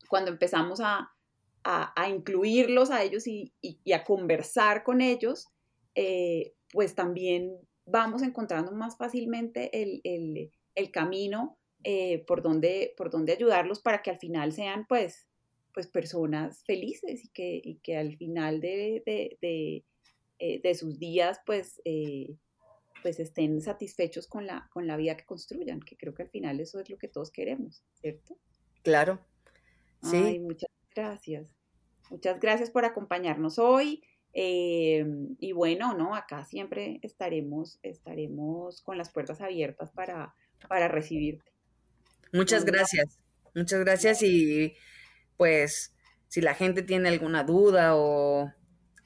[0.08, 1.12] Cuando empezamos a,
[1.66, 3.52] a, incluirlos a ellos y,
[3.92, 5.48] a conversar con ellos,
[5.96, 13.82] eh, pues también vamos encontrando más fácilmente el, camino eh, por, donde, por donde ayudarlos
[13.82, 15.28] para que al final sean pues,
[15.74, 19.82] pues personas felices y que, que al final de, eh,
[20.62, 21.82] de, sus días pues,
[23.06, 26.60] pues estén satisfechos con la, con la vida que construyan, que creo que al final
[26.60, 28.36] eso es lo que todos queremos, ¿cierto?
[28.82, 29.24] Claro.
[30.02, 30.40] Sí.
[30.40, 31.54] muchas gracias.
[32.10, 34.04] Muchas gracias por acompañarnos hoy.
[34.34, 36.16] Em, y bueno, ¿no?
[36.16, 40.34] Acá siempre estaremos, estaremos con las puertas abiertas para,
[40.68, 41.52] para recibirte.
[42.34, 43.20] Muchas gracias.
[43.54, 44.74] Muchas gracias y
[45.38, 45.94] pues
[46.28, 48.52] si la gente tiene alguna duda o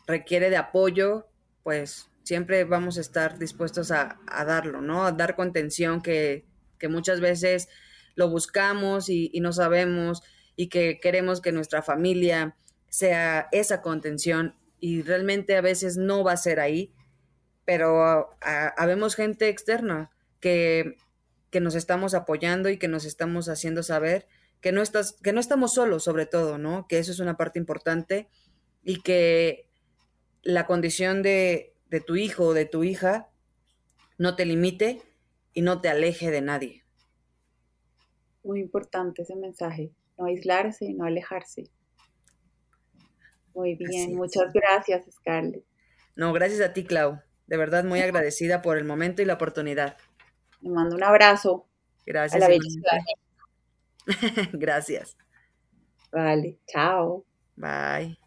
[0.08, 1.28] requiere de apoyo,
[1.64, 5.04] pues siempre vamos a estar dispuestos a, darlo, ¿no?
[5.04, 6.46] A dar contención que,
[6.88, 7.70] muchas veces
[8.14, 10.22] lo buscamos y, y no sabemos
[10.56, 12.56] y que queremos que nuestra familia
[12.88, 16.94] sea esa contención y realmente a veces no va a ser ahí,
[17.66, 20.98] pero habemos gente externa que,
[21.50, 24.28] que, nos estamos apoyando y que nos estamos haciendo saber
[24.62, 26.86] que no, estás, que no estamos solos sobre todo, ¿no?
[26.88, 28.30] Que eso es una parte importante
[28.84, 29.68] y que
[30.44, 33.30] la condición de, de tu hijo o de tu hija
[34.18, 35.02] no te limite
[35.54, 36.84] y no te aleje de nadie.
[38.44, 41.70] Muy importante ese mensaje, no aislarse, no alejarse.
[43.54, 45.66] Muy bien, muchas gracias, Scarlett.
[46.16, 47.22] No, gracias a ti, Clau.
[47.48, 49.98] De verdad, muy agradecida por el momento y la oportunidad.
[50.62, 51.68] Le mando un abrazo.
[52.06, 52.44] Gracias.
[52.44, 52.58] A la
[54.54, 55.18] gracias.
[56.12, 57.26] Vale, chao.
[57.56, 58.18] Bye.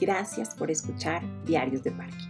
[0.00, 2.27] Gracias por escuchar Diarios de Parque.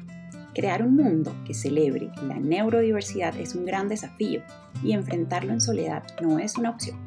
[0.59, 4.42] Crear un mundo que celebre la neurodiversidad es un gran desafío
[4.82, 6.98] y enfrentarlo en soledad no es una opción.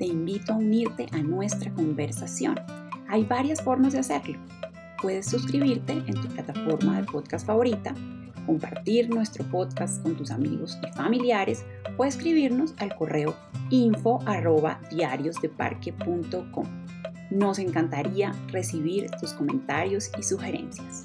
[0.00, 2.56] Te invito a unirte a nuestra conversación
[3.12, 4.36] hay varias formas de hacerlo.
[5.00, 7.94] Puedes suscribirte en tu plataforma de podcast favorita,
[8.46, 11.64] compartir nuestro podcast con tus amigos y familiares
[11.98, 13.36] o escribirnos al correo
[13.70, 14.18] info.
[17.30, 21.04] Nos encantaría recibir tus comentarios y sugerencias.